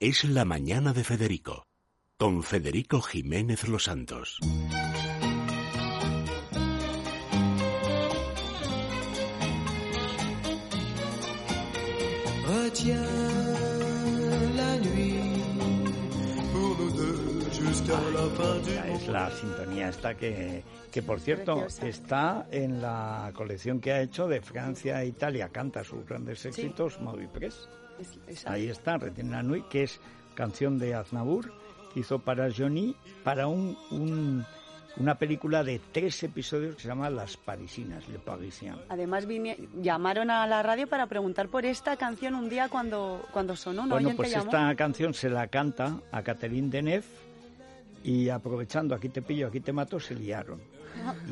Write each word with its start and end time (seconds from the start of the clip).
es 0.00 0.24
La 0.24 0.46
Mañana 0.46 0.94
de 0.94 1.04
Federico, 1.04 1.66
con 2.16 2.42
Federico 2.42 3.02
Jiménez 3.02 3.68
Los 3.68 3.84
Santos. 3.84 4.38
Es 18.86 19.06
la 19.06 19.30
sintonía 19.30 19.90
esta 19.90 20.16
que, 20.16 20.62
que 20.90 21.02
por 21.02 21.20
cierto, 21.20 21.66
está 21.82 22.46
en 22.50 22.80
la 22.80 23.30
colección 23.34 23.80
que 23.82 23.92
ha 23.92 24.00
hecho 24.00 24.28
de 24.28 24.40
Francia 24.40 25.02
e 25.02 25.08
Italia. 25.08 25.50
Canta 25.50 25.84
sus 25.84 26.06
grandes 26.06 26.46
éxitos, 26.46 26.94
sí. 26.94 27.26
Press. 27.34 27.68
Ahí 28.46 28.68
está, 28.68 28.98
Retiene 28.98 29.30
la 29.30 29.42
Nuit, 29.42 29.66
que 29.68 29.84
es 29.84 30.00
canción 30.34 30.78
de 30.78 30.94
Aznavour, 30.94 31.52
que 31.92 32.00
hizo 32.00 32.18
para 32.18 32.48
Johnny, 32.52 32.96
para 33.24 33.46
un, 33.46 33.76
un, 33.90 34.44
una 34.96 35.16
película 35.16 35.62
de 35.64 35.80
tres 35.92 36.22
episodios 36.22 36.76
que 36.76 36.82
se 36.82 36.88
llama 36.88 37.10
Las 37.10 37.36
Parisinas, 37.36 38.08
Le 38.08 38.18
Parisien. 38.18 38.76
Además, 38.88 39.26
vine, 39.26 39.56
llamaron 39.80 40.30
a 40.30 40.46
la 40.46 40.62
radio 40.62 40.86
para 40.86 41.06
preguntar 41.06 41.48
por 41.48 41.64
esta 41.64 41.96
canción 41.96 42.34
un 42.34 42.48
día 42.48 42.68
cuando, 42.68 43.26
cuando 43.32 43.56
sonó. 43.56 43.86
¿no? 43.86 43.94
Bueno, 43.94 44.12
pues 44.16 44.34
esta 44.34 44.74
canción 44.76 45.14
se 45.14 45.28
la 45.28 45.48
canta 45.48 46.00
a 46.12 46.22
Catherine 46.22 46.70
Deneuve 46.70 47.06
y 48.02 48.28
aprovechando 48.28 48.94
aquí 48.94 49.08
te 49.08 49.22
pillo, 49.22 49.48
aquí 49.48 49.60
te 49.60 49.72
mato, 49.72 50.00
se 50.00 50.14
liaron. 50.14 50.60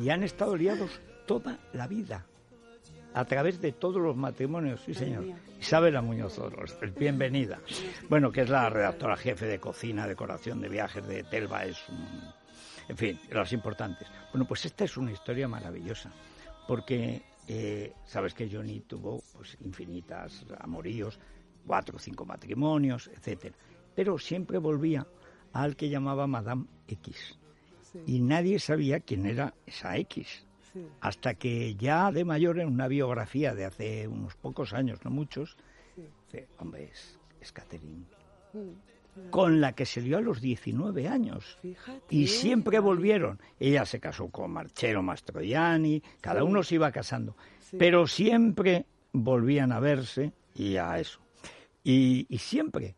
Y 0.01 0.09
han 0.09 0.23
estado 0.23 0.55
liados 0.55 0.99
toda 1.25 1.59
la 1.73 1.87
vida 1.87 2.25
a 3.13 3.25
través 3.25 3.59
de 3.61 3.71
todos 3.71 4.01
los 4.01 4.15
matrimonios, 4.15 4.81
sí 4.81 4.93
señor. 4.93 5.25
Isabela 5.59 6.01
Muñoz 6.01 6.37
Oros, 6.39 6.77
bienvenida. 6.97 7.59
Bueno, 8.09 8.31
que 8.31 8.41
es 8.41 8.49
la 8.49 8.69
redactora 8.69 9.17
jefe 9.17 9.45
de 9.45 9.59
cocina, 9.59 10.07
decoración 10.07 10.61
de 10.61 10.69
viajes 10.69 11.05
de 11.07 11.23
Telva, 11.23 11.65
es 11.65 11.77
un... 11.89 12.05
En 12.87 12.97
fin, 12.97 13.19
las 13.31 13.53
importantes. 13.53 14.07
Bueno, 14.31 14.47
pues 14.47 14.65
esta 14.65 14.83
es 14.83 14.97
una 14.97 15.11
historia 15.11 15.47
maravillosa, 15.47 16.11
porque 16.67 17.21
eh, 17.47 17.93
sabes 18.05 18.33
que 18.33 18.49
Johnny 18.49 18.81
tuvo 18.81 19.21
pues 19.33 19.57
infinitas 19.61 20.45
amoríos, 20.59 21.19
cuatro 21.65 21.97
o 21.97 21.99
cinco 21.99 22.25
matrimonios, 22.25 23.07
etcétera, 23.07 23.55
pero 23.95 24.17
siempre 24.17 24.57
volvía 24.57 25.05
al 25.53 25.75
que 25.75 25.89
llamaba 25.89 26.25
Madame 26.25 26.65
X. 26.87 27.37
Sí. 27.91 27.99
Y 28.05 28.21
nadie 28.21 28.59
sabía 28.59 28.99
quién 28.99 29.25
era 29.25 29.53
esa 29.65 29.97
X. 29.97 30.45
Sí. 30.73 30.85
Hasta 31.01 31.33
que 31.33 31.75
ya 31.75 32.11
de 32.11 32.25
mayor, 32.25 32.59
en 32.59 32.67
una 32.67 32.87
biografía 32.87 33.55
de 33.55 33.65
hace 33.65 34.07
unos 34.07 34.35
pocos 34.35 34.73
años, 34.73 34.99
no 35.03 35.11
muchos, 35.11 35.57
sí. 35.95 36.03
dice, 36.25 36.47
hombre, 36.59 36.89
es, 36.91 37.19
es 37.41 37.51
Catherine. 37.51 38.05
Mm, 38.53 39.29
con 39.29 39.59
la 39.59 39.73
que 39.73 39.85
se 39.85 40.01
dio 40.01 40.17
a 40.17 40.21
los 40.21 40.41
19 40.41 41.07
años. 41.07 41.57
Fíjate, 41.61 42.15
y 42.15 42.27
siempre 42.27 42.79
volvieron. 42.79 43.39
Ella 43.59 43.85
se 43.85 43.99
casó 43.99 44.29
con 44.29 44.51
Marcello 44.51 45.01
Mastroianni, 45.01 46.01
cada 46.21 46.43
uno 46.43 46.63
se 46.63 46.75
iba 46.75 46.91
casando. 46.91 47.35
Pero 47.77 48.07
siempre 48.07 48.85
volvían 49.11 49.71
a 49.71 49.79
verse 49.79 50.33
y 50.55 50.77
a 50.77 50.99
eso. 50.99 51.19
Y, 51.83 52.25
y 52.29 52.37
siempre 52.37 52.95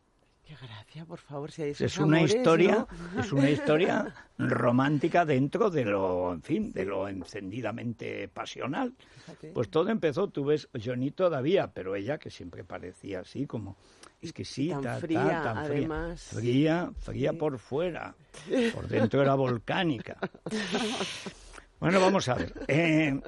Qué 0.60 0.66
gracia, 0.66 1.04
por 1.06 1.18
favor, 1.18 1.50
si 1.50 1.62
hay 1.62 1.70
es 1.70 1.96
una 1.98 2.18
amores, 2.18 2.34
historia, 2.34 2.86
¿no? 3.14 3.20
es 3.22 3.32
una 3.32 3.48
historia 3.56 4.14
romántica 4.36 5.24
dentro 5.24 5.70
de 5.70 5.86
lo, 5.86 6.30
en 6.34 6.42
fin, 6.42 6.72
de 6.72 6.84
lo 6.84 7.08
encendidamente 7.08 8.28
pasional. 8.28 8.92
Pues 9.54 9.70
todo 9.70 9.88
empezó, 9.88 10.28
tú 10.28 10.44
ves, 10.44 10.68
Johnny 10.84 11.10
todavía, 11.10 11.68
pero 11.72 11.96
ella 11.96 12.18
que 12.18 12.28
siempre 12.30 12.64
parecía 12.64 13.20
así 13.20 13.46
como 13.46 13.78
tan 14.20 14.82
ta, 14.82 14.98
fría, 14.98 15.40
tan 15.42 15.56
además. 15.58 16.20
fría, 16.22 16.90
fría 16.98 17.30
Sí. 17.30 17.36
por 17.38 17.58
fuera, 17.58 18.14
por 18.74 18.88
dentro 18.88 19.22
era 19.22 19.34
volcánica. 19.34 20.18
Bueno, 21.80 21.98
vamos 21.98 22.28
a 22.28 22.34
ver. 22.34 22.52
Eh, 22.68 23.18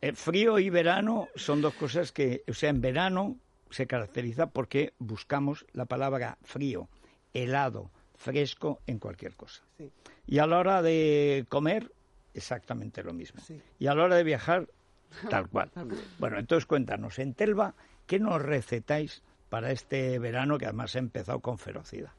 eh, 0.00 0.12
frío 0.14 0.58
y 0.58 0.70
verano 0.70 1.28
son 1.36 1.60
dos 1.60 1.74
cosas 1.74 2.10
que, 2.10 2.42
o 2.48 2.54
sea, 2.54 2.70
en 2.70 2.80
verano 2.80 3.36
se 3.70 3.86
caracteriza 3.86 4.50
porque 4.50 4.94
buscamos 4.98 5.66
la 5.72 5.86
palabra 5.86 6.38
frío, 6.42 6.88
helado, 7.32 7.90
fresco 8.16 8.80
en 8.86 8.98
cualquier 8.98 9.34
cosa. 9.36 9.62
Sí. 9.78 9.90
Y 10.26 10.38
a 10.38 10.46
la 10.46 10.58
hora 10.58 10.82
de 10.82 11.46
comer, 11.48 11.92
exactamente 12.34 13.02
lo 13.02 13.12
mismo. 13.12 13.40
Sí. 13.40 13.60
Y 13.78 13.86
a 13.86 13.94
la 13.94 14.04
hora 14.04 14.16
de 14.16 14.24
viajar, 14.24 14.68
tal 15.30 15.48
cual. 15.48 15.70
Bueno, 16.18 16.38
entonces 16.38 16.66
cuéntanos, 16.66 17.18
en 17.18 17.34
Telva, 17.34 17.74
¿qué 18.06 18.18
nos 18.18 18.40
recetáis 18.40 19.22
para 19.48 19.72
este 19.72 20.18
verano 20.18 20.58
que 20.58 20.66
además 20.66 20.94
ha 20.96 21.00
empezado 21.00 21.40
con 21.40 21.58
ferocidad? 21.58 22.12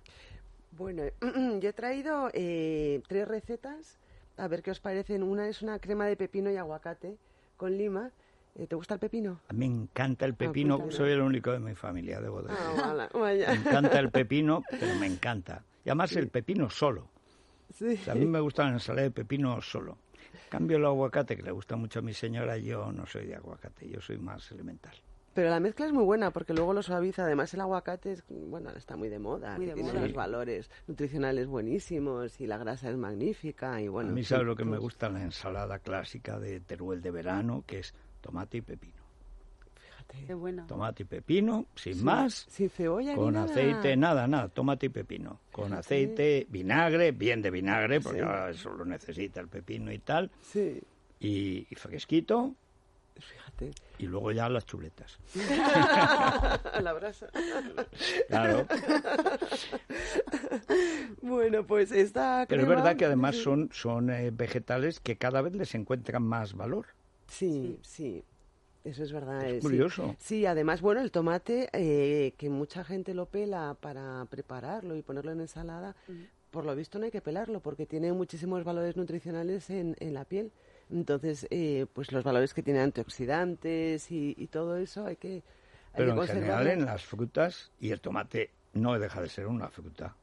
Bueno, 0.72 1.04
yo 1.60 1.70
he 1.70 1.74
traído 1.74 2.30
eh, 2.34 3.02
tres 3.08 3.28
recetas, 3.28 4.00
a 4.38 4.48
ver 4.48 4.62
qué 4.64 4.72
os 4.72 4.80
parecen. 4.80 5.24
Una 5.24 5.48
es 5.48 5.62
una 5.62 5.80
crema 5.80 6.08
de 6.08 6.16
pepino 6.16 6.52
y 6.52 6.58
aguacate 6.58 7.18
con 7.58 7.78
lima. 7.78 8.12
Eh, 8.56 8.68
¿Te 8.68 8.76
gusta 8.76 8.96
el 8.96 9.00
pepino? 9.00 9.42
A 9.48 9.54
mí 9.54 9.70
me 9.70 9.84
encanta 9.84 10.26
el 10.26 10.36
pepino, 10.36 10.80
pues, 10.80 10.96
soy 10.96 11.12
el 11.12 11.22
único 11.22 11.52
de 11.52 11.60
mi 11.60 11.74
familia, 11.74 12.20
debo 12.20 12.42
decir. 12.42 12.58
Ah, 12.60 12.94
vale, 12.94 13.10
vaya. 13.14 13.48
Me 13.48 13.56
encanta 13.56 14.00
el 14.00 14.12
pepino, 14.12 14.64
pero 14.72 14.96
me 14.96 15.08
encanta. 15.08 15.64
Y 15.86 15.90
además 15.90 16.16
el 16.16 16.30
pepino 16.30 16.70
solo. 16.70 17.08
Sí. 17.74 17.94
O 17.94 17.98
sea, 17.98 18.14
a 18.14 18.16
mí 18.16 18.26
me 18.26 18.40
gusta 18.40 18.64
la 18.64 18.72
ensalada 18.72 19.04
de 19.04 19.12
pepino 19.12 19.62
solo. 19.62 19.98
Cambio 20.50 20.78
el 20.78 20.86
aguacate, 20.86 21.38
que 21.38 21.44
le 21.44 21.52
gusta 21.52 21.78
mucho 21.78 22.00
a 22.00 22.02
mi 22.02 22.14
señora, 22.14 22.58
yo 22.58 22.92
no 22.92 23.06
soy 23.06 23.28
de 23.28 23.36
aguacate, 23.36 23.90
yo 23.90 24.02
soy 24.02 24.18
más 24.18 24.52
elemental. 24.52 24.96
Pero 25.34 25.50
la 25.50 25.62
mezcla 25.62 25.86
es 25.86 25.94
muy 25.94 26.04
buena 26.04 26.32
porque 26.32 26.54
luego 26.54 26.74
lo 26.74 26.84
suaviza. 26.84 27.24
Además, 27.24 27.54
el 27.54 27.62
aguacate 27.62 28.12
es, 28.12 28.24
bueno, 28.28 28.70
está 28.72 28.98
muy 28.98 29.08
de 29.08 29.18
moda. 29.18 29.56
Muy 29.56 29.66
que 29.66 29.70
de 29.72 29.76
tiene 29.76 29.94
moda. 29.94 30.06
los 30.06 30.14
valores 30.14 30.70
nutricionales 30.88 31.48
buenísimos 31.48 32.42
y 32.42 32.48
la 32.48 32.58
grasa 32.58 32.90
es 32.90 32.98
magnífica. 32.98 33.80
Y 33.82 33.88
bueno, 33.88 34.10
a 34.10 34.14
mí 34.14 34.24
sí, 34.24 34.30
sabe 34.30 34.44
lo 34.44 34.58
que 34.58 34.66
me 34.66 34.72
pues, 34.72 34.82
gusta 34.82 35.10
la 35.10 35.22
ensalada 35.22 35.80
clásica 35.80 36.38
de 36.38 36.60
Teruel 36.60 37.02
de 37.02 37.12
verano, 37.12 37.64
que 37.66 37.80
es 37.80 37.96
tomate 38.22 38.58
y 38.58 38.62
pepino. 38.62 39.02
Fíjate. 39.76 40.26
Qué 40.28 40.34
buena. 40.34 40.68
Tomate 40.68 41.04
y 41.04 41.06
pepino, 41.06 41.66
sin 41.76 41.96
Sí, 41.96 42.04
más, 42.04 42.46
Sin 42.50 42.70
cebolla 42.70 43.16
con 43.16 43.28
ni 43.28 43.32
nada. 43.40 43.46
aceite, 43.52 43.96
nada, 43.98 44.28
nada, 44.28 44.50
tomate 44.50 44.86
y 44.88 44.90
pepino. 44.90 45.40
Con 45.52 45.66
Fíjate. 45.66 45.80
aceite, 45.80 46.48
vinagre, 46.50 47.12
bien 47.12 47.42
de 47.42 47.52
vinagre, 47.52 48.00
porque 48.02 48.20
Sí. 48.20 48.26
ahora 48.26 48.50
eso 48.50 48.70
lo 48.72 48.86
necesita 48.86 49.40
el 49.42 49.48
pepino 49.48 49.92
y 49.92 50.00
tal, 50.00 50.32
Sí, 50.42 50.82
y, 51.20 51.68
y 51.70 51.76
fresquito, 51.76 52.56
fíjate. 53.20 53.72
y 54.00 54.06
luego 54.08 54.32
ya 54.32 54.50
las 54.50 54.66
chuletas. 54.66 55.18
A 56.74 56.80
la 56.82 56.94
brasa. 56.94 57.28
Claro, 58.28 58.66
Bueno, 61.22 61.66
pues 61.66 61.92
esta 61.92 62.46
pero 62.48 62.64
es 62.64 62.68
verdad 62.68 62.96
que 62.96 63.06
además 63.06 63.36
son, 63.36 63.70
son 63.72 64.10
eh, 64.10 64.32
vegetales 64.32 65.00
que 65.00 65.18
cada 65.18 65.42
vez 65.42 65.56
les 65.56 65.76
encuentran 65.76 66.24
más 66.24 66.54
valor. 66.56 66.88
Sí, 67.32 67.80
sí. 67.82 68.24
Eso 68.84 69.04
es 69.04 69.12
verdad. 69.12 69.46
Es 69.46 69.54
eh, 69.54 69.56
sí. 69.56 69.62
curioso. 69.62 70.16
Sí, 70.20 70.46
además, 70.46 70.82
bueno, 70.82 71.02
el 71.02 71.12
tomate, 71.12 71.70
eh, 71.72 72.34
que 72.38 72.50
mucha 72.50 72.84
gente 72.84 73.14
lo 73.14 73.28
pela 73.28 73.78
para 73.80 74.26
prepararlo 74.30 74.96
y 74.96 75.02
ponerlo 75.02 75.32
en 75.32 75.42
ensalada, 75.42 75.96
por 76.50 76.66
lo 76.66 76.76
visto 76.76 77.00
no 77.00 77.06
hay 77.06 77.12
que 77.12 77.22
pelarlo 77.22 77.60
porque 77.62 77.86
tiene 77.86 78.12
muchísimos 78.12 78.64
valores 78.64 78.98
nutricionales 78.98 79.70
en, 79.70 79.96
en 80.00 80.14
la 80.14 80.26
piel. 80.26 80.52
Entonces, 80.92 81.48
eh, 81.52 81.86
pues 81.94 82.12
los 82.12 82.24
valores 82.24 82.54
que 82.54 82.64
tiene 82.64 82.82
antioxidantes 82.82 84.12
y, 84.12 84.36
y 84.38 84.48
todo 84.48 84.76
eso 84.78 85.06
hay 85.06 85.16
que, 85.16 85.36
hay 85.36 85.44
Pero 85.96 86.16
que 86.16 86.22
en 86.22 86.28
general 86.28 86.68
en 86.68 86.86
las 86.86 87.06
frutas, 87.06 87.72
y 87.80 87.92
el 87.92 88.02
tomate 88.02 88.50
no 88.74 88.98
deja 89.00 89.22
de 89.22 89.30
ser 89.30 89.48
una 89.48 89.70
fruta, 89.70 90.16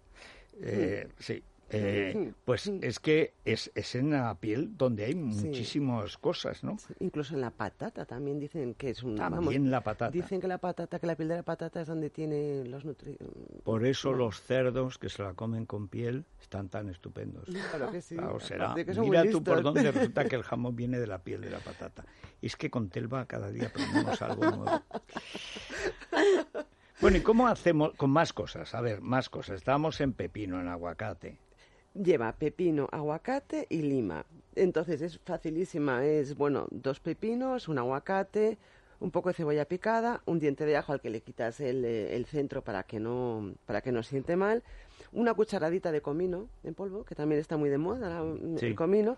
eh, 0.61 1.09
sí, 1.19 1.43
eh, 1.71 2.33
pues 2.45 2.67
es 2.67 2.99
que 2.99 3.35
es, 3.45 3.71
es 3.75 3.95
en 3.95 4.11
la 4.11 4.35
piel 4.37 4.77
donde 4.77 5.05
hay 5.05 5.15
muchísimas 5.15 6.17
cosas, 6.17 6.65
¿no? 6.65 6.79
Sí, 6.79 6.95
Incluso 7.01 7.35
en 7.35 7.43
la 7.43 7.51
patata 7.51 8.07
también 8.07 8.39
dicen 8.39 8.75
que 8.75 8.91
es 8.91 9.03
un... 9.03 9.17
También 9.17 9.63
vamos, 9.63 9.71
la 9.71 9.83
patata. 9.83 10.11
Dicen 10.11 10.41
que 10.41 10.49
la 10.49 10.59
patata, 10.59 10.99
que 10.99 11.07
la 11.07 11.17
piel 11.17 11.29
de 11.29 11.37
la 11.37 11.43
patata 11.43 11.81
es 11.83 11.87
donde 11.87 12.11
tiene 12.11 12.65
los 12.65 12.85
nutrientes. 12.85 13.29
Por 13.65 13.85
eso 13.87 14.13
los 14.13 14.41
cerdos 14.41 14.99
que 14.99 15.09
se 15.09 15.23
la 15.23 15.35
comen 15.35 15.67
con 15.67 15.89
piel 15.89 16.25
están 16.41 16.69
tan 16.69 16.89
estupendos. 16.89 17.45
Claro 17.71 17.91
que 17.93 18.01
sí. 18.01 18.17
Claro, 18.17 18.41
será. 18.41 18.75
que 18.75 18.85
Mira 19.01 19.29
tú 19.31 19.43
por 19.43 19.63
dónde 19.63 19.91
resulta 19.91 20.25
que 20.25 20.37
el 20.37 20.43
jamón 20.45 20.75
viene 20.75 20.99
de 20.99 21.07
la 21.07 21.19
piel 21.19 21.43
de 21.43 21.51
la 21.51 21.59
patata. 21.59 22.05
Y 22.41 22.47
es 22.47 22.57
que 22.57 22.71
con 22.71 22.89
Telva 22.89 23.27
cada 23.27 23.51
día 23.51 23.67
aprendemos 23.69 24.23
algo 24.23 24.45
nuevo. 24.45 24.83
Bueno, 27.01 27.17
¿y 27.17 27.21
cómo 27.21 27.47
hacemos 27.47 27.95
con 27.95 28.11
más 28.11 28.33
cosas? 28.33 28.75
A 28.75 28.81
ver, 28.81 29.01
más 29.01 29.29
cosas. 29.29 29.57
Estábamos 29.59 30.01
en 30.01 30.13
pepino, 30.13 30.61
en 30.61 30.67
aguacate. 30.67 31.39
Lleva 31.95 32.33
pepino, 32.33 32.89
aguacate 32.93 33.67
y 33.71 33.83
lima. 33.83 34.25
Entonces 34.55 35.03
es 35.03 35.19
facilísima. 35.19 36.05
Es, 36.05 36.37
bueno, 36.37 36.67
dos 36.71 37.01
pepinos, 37.01 37.69
un 37.69 37.79
aguacate, 37.79 38.59
un 39.01 39.11
poco 39.11 39.29
de 39.31 39.35
cebolla 39.35 39.65
picada, 39.65 40.23
un 40.27 40.39
diente 40.39 40.65
de 40.65 40.77
ajo 40.77 40.93
al 40.93 41.01
que 41.01 41.11
le 41.11 41.21
quitas 41.21 41.61
el, 41.61 41.85
eh, 41.85 42.17
el 42.17 42.27
centro 42.27 42.63
para 42.63 42.83
que, 42.83 43.01
no, 43.01 43.55
para 43.67 43.81
que 43.81 43.93
no 43.93 44.03
siente 44.03 44.37
mal, 44.37 44.63
una 45.13 45.35
cucharadita 45.35 45.93
de 45.93 46.01
comino 46.01 46.49
en 46.65 46.75
polvo, 46.75 47.05
que 47.05 47.15
también 47.15 47.41
está 47.41 47.57
muy 47.57 47.71
de 47.71 47.79
moda, 47.79 48.23
Sí. 48.57 48.67
el 48.67 48.75
comino, 48.75 49.17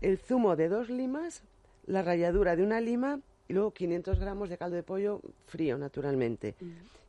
el 0.00 0.18
zumo 0.18 0.56
de 0.56 0.68
dos 0.68 0.88
limas, 0.88 1.42
la 1.86 2.02
ralladura 2.02 2.56
de 2.56 2.62
una 2.62 2.80
lima 2.80 3.20
y 3.48 3.52
luego 3.52 3.72
500 3.72 4.18
gramos 4.18 4.48
de 4.48 4.58
caldo 4.58 4.76
de 4.76 4.82
pollo 4.82 5.20
frío, 5.46 5.78
naturalmente. 5.78 6.54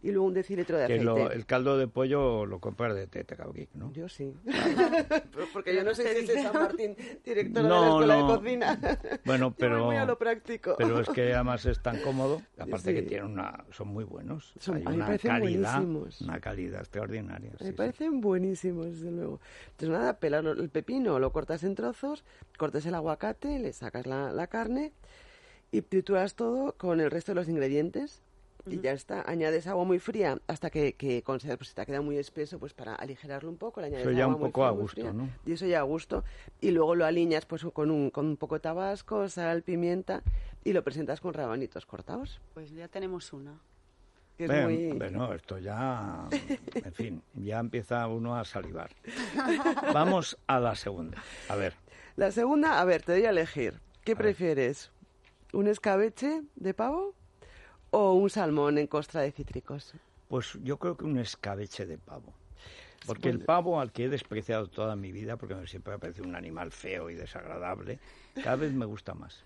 Y 0.04 0.12
luego 0.12 0.28
un 0.28 0.34
decilitro 0.36 0.78
de 0.78 0.86
Que 0.86 0.94
aceite. 0.94 1.04
lo- 1.06 1.32
el 1.32 1.46
caldo 1.48 1.76
de 1.78 1.88
pollo 1.88 2.46
lo 2.46 2.60
compras 2.60 2.94
de 2.94 3.08
Geek, 3.08 3.74
¿no? 3.74 3.92
Yo 3.94 4.08
sí. 4.08 4.32
Porque 5.54 5.74
yo 5.76 5.84
no 5.84 5.96
sé 5.96 6.04
si 6.14 6.20
es 6.20 6.28
de 6.28 6.44
San 6.44 6.54
Martín, 6.54 6.96
directora 7.26 7.64
de 7.64 7.68
No, 7.70 7.82
la 7.82 7.88
Escuela 7.88 8.16
no. 8.18 8.28
de 8.28 8.38
Cocina. 8.38 8.80
Bueno, 9.26 9.48
Yo 9.50 9.56
pero- 9.58 9.78
voy 9.80 9.86
muy 9.88 9.96
a 9.96 10.06
lo 10.06 10.18
práctico. 10.18 10.76
Pero 10.78 11.00
es 11.00 11.10
que 11.10 11.34
además 11.34 11.66
es 11.66 11.82
tan 11.82 12.00
cómodo, 12.02 12.44
aparte 12.60 12.90
Sí. 12.90 12.94
que 12.94 13.02
tienen 13.02 13.26
una, 13.32 13.66
son 13.72 13.88
muy 13.88 14.04
buenos. 14.04 14.54
Son- 14.60 14.76
Hay 14.78 14.84
a 14.86 14.90
mí 14.92 14.96
una 14.98 15.06
parecen 15.08 15.32
calidad, 15.32 15.74
buenísimos. 15.82 16.22
una 16.22 16.40
calidad 16.40 16.80
extraordinaria. 16.82 17.52
Me 17.60 17.68
sí. 17.68 17.72
parecen 17.74 18.22
buenísimos, 18.22 18.86
desde 18.86 19.12
luego. 19.12 19.40
Entonces, 19.72 19.90
nada, 19.90 20.20
pelas 20.20 20.44
lo- 20.44 20.52
el 20.52 20.70
pepino, 20.70 21.18
lo 21.18 21.32
cortas 21.32 21.64
en 21.64 21.74
trozos, 21.74 22.24
cortas 22.60 22.86
el 22.86 22.94
aguacate, 22.94 23.58
le 23.58 23.74
sacas 23.74 24.06
la, 24.06 24.32
la 24.32 24.46
carne 24.46 24.94
y 25.72 25.82
trituras 25.82 26.36
todo 26.36 26.74
con 26.74 27.00
el 27.02 27.12
resto 27.12 27.32
de 27.32 27.36
los 27.36 27.50
ingredientes. 27.50 28.22
Y 28.70 28.82
ya 28.82 28.92
está, 28.92 29.24
añades 29.30 29.66
agua 29.68 29.86
muy 29.86 29.98
fría 29.98 30.42
hasta 30.46 30.70
que, 30.70 30.92
que 30.92 31.24
consideras, 31.24 31.58
pues 31.58 31.70
si 31.70 31.76
te 31.76 31.86
queda 31.86 32.02
muy 32.02 32.18
espeso, 32.18 32.60
pues 32.60 32.74
para 32.74 32.96
aligerarlo 32.96 33.50
un 33.50 33.56
poco, 33.56 33.80
le 33.80 33.88
añades 33.88 34.06
Eso 34.06 34.12
ya 34.12 34.24
agua 34.26 34.36
un 34.36 34.42
muy 34.42 34.50
poco 34.50 34.62
fría, 34.62 34.68
a 34.68 34.72
gusto, 34.72 35.02
fría, 35.02 35.14
¿no? 35.14 35.30
Y 35.46 35.54
eso 35.54 35.66
ya 35.68 35.80
a 35.80 35.84
gusto. 35.84 36.26
Y 36.60 36.72
luego 36.72 36.94
lo 36.94 37.06
aliñas 37.06 37.46
pues 37.46 37.64
con 37.64 37.92
un, 37.92 38.10
con 38.10 38.26
un 38.26 38.36
poco 38.36 38.56
de 38.56 38.60
tabasco, 38.60 39.30
sal, 39.30 39.64
pimienta 39.64 40.22
y 40.66 40.74
lo 40.74 40.84
presentas 40.84 41.22
con 41.22 41.34
rabanitos 41.34 41.86
cortados. 41.86 42.42
Pues 42.54 42.72
ya 42.72 42.90
tenemos 42.90 43.32
una. 43.32 43.58
Que 44.38 44.44
es 44.44 44.50
Ven, 44.50 44.64
muy... 44.66 44.92
Bueno, 44.98 45.34
esto 45.34 45.58
ya, 45.60 46.28
en 46.76 46.94
fin, 46.94 47.24
ya 47.36 47.60
empieza 47.60 48.06
uno 48.08 48.36
a 48.36 48.44
salivar. 48.44 48.92
Vamos 49.94 50.38
a 50.46 50.60
la 50.60 50.76
segunda. 50.76 51.24
A 51.48 51.56
ver, 51.56 51.74
La 52.18 52.32
segunda, 52.32 52.82
a 52.82 52.84
ver, 52.84 53.02
te 53.02 53.14
doy 53.14 53.24
a 53.24 53.30
elegir. 53.30 53.80
¿Qué 54.04 54.16
prefieres? 54.16 54.92
¿Un 55.54 55.68
escabeche 55.68 56.44
de 56.56 56.74
pavo 56.74 57.16
o 57.92 58.14
un 58.14 58.30
salmón 58.30 58.78
en 58.78 58.88
costra 58.88 59.22
de 59.22 59.32
cítricos? 59.32 59.96
pues 60.28 60.58
yo 60.64 60.78
creo 60.78 60.98
que 60.98 61.06
un 61.06 61.18
escabeche 61.18 61.86
de 61.86 61.98
pavo. 61.98 62.34
Porque 63.06 63.30
el 63.30 63.40
pavo, 63.40 63.80
al 63.80 63.92
que 63.92 64.06
he 64.06 64.10
despreciado 64.10 64.68
toda 64.68 64.96
mi 64.96 65.12
vida, 65.12 65.38
porque 65.38 65.56
siempre 65.68 65.92
me 65.92 65.96
ha 65.96 66.00
parecido 66.00 66.28
un 66.28 66.36
animal 66.36 66.72
feo 66.72 67.10
y 67.10 67.16
desagradable, 67.16 68.00
cada 68.44 68.58
vez 68.58 68.74
me 68.74 68.86
gusta 68.86 69.14
más. 69.14 69.46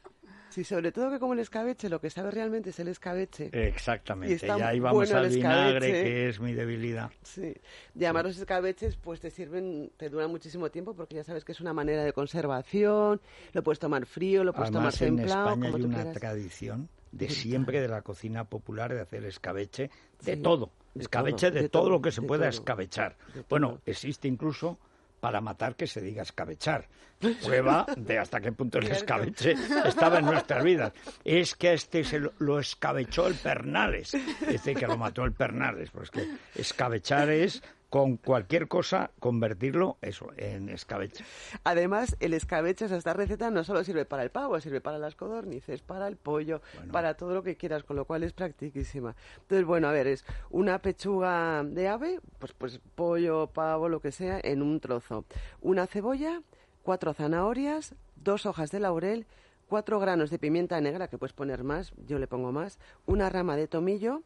Sí, 0.52 0.64
sobre 0.64 0.92
todo 0.92 1.10
que 1.10 1.18
como 1.20 1.34
el 1.34 1.40
escabeche, 1.40 1.90
lo 1.90 2.00
que 2.02 2.10
sabe 2.10 2.30
realmente 2.32 2.70
es 2.72 2.80
el 2.80 2.90
escabeche. 2.90 3.50
Exactamente, 3.54 4.34
Y 4.34 4.36
está 4.36 4.58
ya 4.58 4.68
ahí 4.68 4.80
vamos 4.80 5.10
bueno 5.10 5.26
al 5.26 5.30
vinagre, 5.34 5.92
que 5.92 6.30
es 6.30 6.40
mi 6.40 6.54
debilidad. 6.54 7.10
Sí. 7.24 7.54
Además 7.96 8.24
los 8.26 8.38
escabeches 8.38 8.98
pues 8.98 9.20
te 9.22 9.30
sirven, 9.32 9.92
te 9.98 10.10
duran 10.10 10.30
muchísimo 10.30 10.70
tiempo 10.70 10.94
porque 10.94 11.16
ya 11.16 11.24
sabes 11.24 11.46
que 11.46 11.54
es 11.54 11.62
una 11.62 11.74
manera 11.74 12.04
de 12.04 12.14
conservación, 12.14 13.22
lo 13.54 13.64
puedes 13.64 13.80
tomar 13.80 14.06
frío, 14.06 14.44
lo 14.44 14.54
puedes 14.54 14.70
Además, 14.72 14.98
tomar 14.98 15.10
en 15.10 15.16
templado, 15.18 15.48
España 15.50 15.66
como 15.66 15.76
hay 15.78 15.82
tú 15.82 15.88
una 15.88 15.96
quieras. 16.04 16.18
tradición 16.20 16.90
de 17.12 17.30
siempre 17.30 17.82
de 17.82 17.88
la 17.88 18.02
cocina 18.02 18.44
popular 18.46 18.94
de 18.94 19.02
hacer 19.02 19.26
escabeche 19.26 19.90
de 20.24 20.36
Sí, 20.36 20.42
todo. 20.42 20.72
escabeche 20.96 21.52
de, 21.52 21.64
de 21.64 21.70
todo, 21.70 21.84
todo, 21.84 21.92
lo 21.92 22.02
que 22.02 22.12
se 22.12 22.22
pueda 22.22 22.42
todo, 22.50 22.50
escabechar. 22.50 23.16
Bueno, 23.50 23.80
existe 23.86 24.28
incluso 24.28 24.78
para 25.22 25.40
matar 25.40 25.76
que 25.76 25.88
se 25.88 26.02
diga 26.02 26.24
escabechar. 26.24 26.90
Prueba 27.46 27.86
de 27.96 28.18
hasta 28.18 28.42
qué 28.42 28.52
punto 28.52 28.80
el 28.80 28.88
escabeche 28.88 29.56
estaba 29.86 30.20
en 30.20 30.26
nuestras 30.26 30.64
vidas. 30.64 30.92
Es 31.24 31.56
que 31.56 31.74
este 31.74 32.04
se 32.04 32.20
lo, 32.20 32.34
lo 32.40 32.60
escabechó 32.60 33.28
el 33.28 33.36
Pernales. 33.36 34.14
Es 34.16 34.48
decir, 34.48 34.76
que 34.76 34.88
lo 34.88 34.98
mató 34.98 35.24
el 35.24 35.32
Pernales. 35.32 35.92
Pues 35.92 36.10
que 36.10 36.28
escabechar 36.56 37.30
es 37.30 37.62
con 37.92 38.16
cualquier 38.16 38.70
cosa 38.70 39.12
convertirlo 39.20 39.98
eso 40.02 40.30
en 40.38 40.70
escabeche. 40.70 41.26
Además, 41.66 42.16
el 42.22 42.34
escabeche, 42.34 42.86
esta 42.86 43.14
receta 43.14 43.52
no 43.52 43.66
solo 43.66 43.84
sirve 43.84 44.06
para 44.06 44.24
el 44.24 44.30
pavo, 44.32 44.58
sirve 44.62 44.80
para 44.80 44.98
las 44.98 45.16
codornices, 45.16 45.82
para 45.82 46.08
el 46.08 46.16
pollo, 46.16 46.62
Bueno. 46.78 46.94
para 46.94 47.16
todo 47.16 47.34
lo 47.34 47.44
que 47.44 47.58
quieras, 47.58 47.84
con 47.84 47.98
lo 47.98 48.06
cual 48.06 48.24
es 48.24 48.32
practiquísima. 48.32 49.14
Entonces, 49.42 49.66
bueno, 49.66 49.90
a 49.90 49.92
ver, 49.92 50.08
es 50.08 50.24
una 50.50 50.80
pechuga 50.82 51.66
de 51.66 51.90
ave, 51.90 52.22
pues, 52.40 52.54
pues 52.54 52.80
pollo, 52.96 53.48
pavo, 53.48 53.90
lo 53.90 54.00
que 54.00 54.14
sea, 54.14 54.40
en 54.42 54.62
un 54.62 54.80
trozo. 54.80 55.26
Una 55.60 55.86
cebolla, 55.86 56.42
cuatro 56.84 57.14
zanahorias, 57.14 57.94
dos 58.16 58.46
hojas 58.46 58.72
de 58.72 58.80
laurel, 58.80 59.26
cuatro 59.68 60.00
granos 60.00 60.30
de 60.30 60.40
pimienta 60.40 60.80
negra, 60.80 61.10
que 61.10 61.18
puedes 61.18 61.34
poner 61.34 61.66
más, 61.66 61.92
yo 62.08 62.20
le 62.20 62.28
pongo 62.28 62.54
más, 62.54 62.80
una 63.06 63.30
rama 63.30 63.58
de 63.58 63.68
tomillo, 63.68 64.22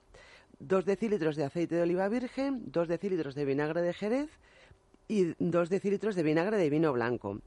dos 0.60 0.86
decilitros 0.86 1.36
de 1.36 1.44
aceite 1.46 1.76
de 1.76 1.82
oliva 1.82 2.08
virgen, 2.10 2.64
dos 2.72 2.88
decilitros 2.88 3.36
de 3.36 3.46
vinagre 3.46 3.82
de 3.82 3.94
jerez, 3.94 4.30
y 5.08 5.34
dos 5.40 5.70
decilitros 5.70 6.16
de 6.16 6.24
vinagre 6.24 6.58
de 6.58 6.70
vino 6.70 6.92
blanco. 6.94 7.40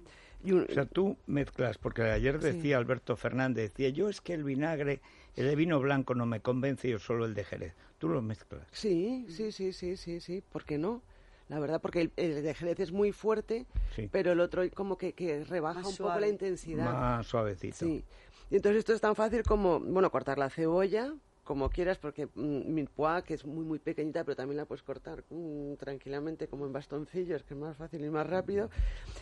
Y 0.45 0.53
un- 0.53 0.67
O 0.71 0.73
sea, 0.73 0.85
tú 0.87 1.17
mezclas, 1.27 1.79
porque 1.79 2.03
ayer 2.03 2.39
Sí. 2.41 2.47
decía 2.53 2.77
Alberto 2.79 3.17
Fernández, 3.17 3.73
decía, 3.73 3.89
yo 3.89 4.09
es 4.09 4.21
que 4.21 4.35
el 4.35 4.45
vinagre, 4.45 5.01
el 5.35 5.47
de 5.47 5.57
vino 5.57 5.81
blanco 5.81 6.15
no 6.15 6.27
me 6.27 6.41
convence, 6.41 6.89
yo 6.89 6.99
solo 7.01 7.25
el 7.25 7.35
de 7.35 7.43
Jerez. 7.45 7.75
Tú 7.99 8.09
lo 8.09 8.23
mezclas. 8.23 8.65
Sí, 8.71 9.27
sí, 9.29 9.51
sí, 9.51 9.73
sí, 9.73 9.97
sí, 9.97 10.21
sí, 10.21 10.43
¿por 10.49 10.65
qué 10.65 10.79
no? 10.79 11.03
La 11.49 11.59
verdad, 11.59 11.81
porque 11.81 12.03
el, 12.03 12.13
el 12.17 12.43
de 12.45 12.55
Jerez 12.55 12.79
es 12.79 12.93
muy 12.93 13.11
fuerte, 13.11 13.67
Sí. 13.97 14.09
pero 14.13 14.31
el 14.33 14.39
otro 14.41 14.63
como 14.75 14.97
que, 14.99 15.15
que 15.15 15.43
rebaja 15.45 15.81
Más 15.81 15.89
un 15.89 15.97
poco 16.07 16.21
la 16.21 16.29
intensidad. 16.29 16.85
Más 16.93 17.27
suavecito. 17.27 17.75
Sí. 17.77 18.05
Y 18.51 18.57
entonces 18.57 18.81
esto 18.81 18.93
es 18.93 19.01
tan 19.01 19.17
fácil 19.17 19.43
como, 19.43 19.81
bueno, 19.81 20.11
cortar 20.13 20.39
la 20.39 20.51
cebolla 20.51 21.13
como 21.49 21.71
quieras, 21.71 21.97
porque 21.97 22.27
mm, 22.27 22.75
mi 22.75 22.85
poa, 22.85 23.23
que 23.23 23.33
es 23.33 23.47
muy, 23.47 23.65
muy 23.65 23.79
pequeñita, 23.79 24.23
pero 24.23 24.37
también 24.37 24.59
la 24.59 24.67
puedes 24.67 24.83
cortar 24.83 25.25
mm, 25.31 25.77
tranquilamente 25.77 26.47
como 26.47 26.67
en 26.67 26.75
bastoncillos, 26.75 27.43
que 27.43 27.55
es 27.55 27.59
más 27.59 27.75
fácil 27.75 28.05
y 28.05 28.11
más 28.11 28.27
rápido. 28.27 28.69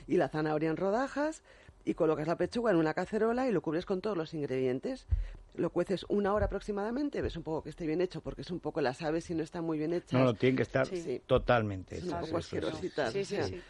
Y 0.09 0.17
la 0.17 0.29
zanahoria 0.29 0.71
en 0.71 0.77
rodajas, 0.77 1.45
y 1.87 1.95
colocas 1.95 2.27
la 2.27 2.37
pechuga 2.37 2.73
en 2.73 2.77
una 2.79 2.93
cacerola 2.95 3.49
y 3.49 3.53
lo 3.53 3.63
cubres 3.63 3.87
con 3.87 4.01
todos 4.01 4.17
los 4.17 4.35
ingredientes. 4.35 5.07
Lo 5.55 5.71
cueces 5.71 6.05
una 6.09 6.35
hora 6.35 6.47
aproximadamente, 6.47 7.23
ves 7.23 7.37
un 7.37 7.45
poco 7.45 7.63
que 7.63 7.71
esté 7.71 7.87
bien 7.87 8.01
hecho, 8.01 8.21
porque 8.21 8.43
es 8.43 8.51
un 8.51 8.59
poco 8.59 8.81
las 8.81 9.01
aves 9.03 9.25
si 9.25 9.35
no 9.37 9.45
están 9.45 9.65
muy 9.65 9.79
bien 9.79 9.93
hechas. 9.95 10.13
No, 10.13 10.25
no, 10.25 10.35
tiene 10.35 10.57
que 10.57 10.63
estar 10.65 10.85
Sí. 10.89 11.23
totalmente 11.27 11.97
Es 11.99 12.03
un 12.05 12.19
poco 12.21 12.43
sí. 12.43 12.57
Sí, 12.61 12.91
sí, 13.13 13.21
o 13.21 13.25
sea, 13.25 13.45
sí. 13.47 13.63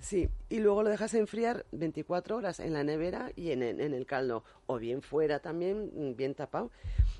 Sí, 0.00 0.28
y 0.48 0.60
luego 0.60 0.82
lo 0.82 0.88
dejas 0.88 1.12
enfriar 1.12 1.66
24 1.72 2.36
horas 2.36 2.58
en 2.58 2.72
la 2.72 2.84
nevera 2.84 3.32
y 3.36 3.50
en, 3.50 3.62
en- 3.62 3.82
en 3.82 3.92
el 3.92 4.06
caldo, 4.06 4.44
o 4.66 4.78
bien 4.78 5.02
fuera 5.02 5.40
también, 5.40 5.90
mm, 5.94 6.16
bien 6.16 6.34
tapado. 6.34 6.70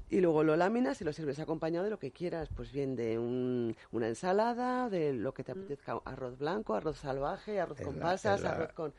Y 0.08 0.22
luego 0.22 0.42
lo 0.44 0.56
láminas 0.56 0.98
y 1.02 1.04
lo 1.04 1.12
sirves 1.12 1.38
acompañado 1.40 1.84
de 1.84 1.90
lo 1.90 1.98
que 1.98 2.10
quieras, 2.10 2.48
pues 2.56 2.72
bien 2.72 2.96
de 2.96 3.18
un- 3.18 3.76
una 3.92 4.08
ensalada, 4.08 4.88
de 4.88 5.12
lo 5.12 5.34
que 5.34 5.44
te 5.44 5.52
apetezca, 5.52 6.00
arroz 6.06 6.38
blanco, 6.38 6.74
arroz 6.74 6.96
salvaje, 6.96 7.60
arroz 7.60 7.80
En 7.80 7.84
con 7.84 7.96
la- 7.98 8.02
pasas, 8.06 8.40
la- 8.40 8.50
arroz 8.52 8.72
con... 8.72 8.94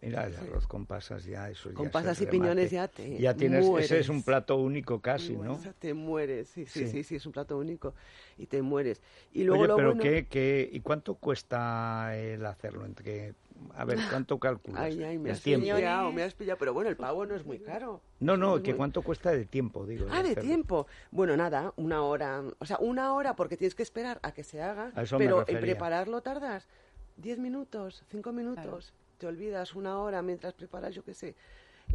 Mira, 0.00 0.26
el 0.26 0.36
arroz 0.36 0.66
con 0.68 0.86
pasas 0.86 1.24
ya, 1.24 1.50
eso 1.50 1.72
Con 1.74 1.90
ya 1.90 2.12
y 2.22 2.26
piñones 2.26 2.70
ya 2.70 2.86
te 2.86 3.18
Ya 3.18 3.34
tienes, 3.34 3.66
ese 3.78 3.98
es 3.98 4.08
un 4.08 4.22
plato 4.22 4.56
único 4.56 5.00
casi, 5.00 5.36
¿no? 5.36 5.58
Te 5.78 5.92
mueres, 5.92 6.48
sí, 6.48 6.66
sí, 6.66 6.80
Sí. 6.80 6.86
sí, 6.88 7.02
sí, 7.04 7.16
es 7.16 7.26
un 7.26 7.32
plato 7.32 7.58
único 7.58 7.94
y 8.36 8.46
te 8.46 8.62
mueres. 8.62 9.00
Y 9.32 9.42
luego 9.42 9.62
Oye, 9.62 9.68
lo 9.68 9.76
pero 9.76 9.88
bueno... 9.88 10.02
¿qué, 10.02 10.26
qué, 10.28 10.68
¿y 10.72 10.80
cuánto 10.80 11.14
cuesta 11.14 12.16
el 12.16 12.46
hacerlo? 12.46 12.86
Entre, 12.86 13.34
a 13.74 13.84
ver, 13.84 13.98
¿cuánto 14.08 14.38
calculas? 14.38 14.82
Ay, 14.84 15.02
ay, 15.02 15.18
me 15.18 15.32
has 15.32 15.42
tiempo. 15.42 15.64
pillado, 15.64 16.12
me 16.12 16.22
has 16.22 16.34
pillado, 16.34 16.58
pero 16.58 16.72
bueno, 16.72 16.90
el 16.90 16.96
pavo 16.96 17.26
no 17.26 17.34
es 17.34 17.44
muy 17.44 17.58
caro. 17.58 18.00
No, 18.20 18.36
no, 18.36 18.62
que 18.62 18.70
muy- 18.70 18.76
cuánto 18.76 19.02
cuesta 19.02 19.32
de 19.32 19.46
tiempo, 19.46 19.84
digo. 19.84 20.06
Ah, 20.10 20.22
de 20.22 20.30
hacerlo. 20.30 20.42
tiempo. 20.42 20.86
Bueno, 21.10 21.36
nada, 21.36 21.72
una 21.76 22.02
hora. 22.02 22.44
O 22.60 22.66
sea, 22.66 22.78
una 22.78 23.12
hora 23.14 23.34
porque 23.34 23.56
tienes 23.56 23.74
que 23.74 23.82
esperar 23.82 24.20
a 24.22 24.30
que 24.32 24.44
se 24.44 24.62
haga. 24.62 24.92
A 24.94 25.02
eso 25.02 25.18
me 25.18 25.24
pero 25.24 25.40
en 25.40 25.46
refería. 25.46 25.60
prepararlo 25.74 26.20
tardas 26.20 26.68
10 27.16 27.38
minutos, 27.38 28.04
5 28.10 28.32
minutos. 28.32 28.92
Te 29.18 29.26
olvidas 29.26 29.74
una 29.74 29.98
hora 29.98 30.22
mientras 30.22 30.54
preparas, 30.54 30.94
yo 30.94 31.04
qué 31.04 31.12
sé, 31.14 31.34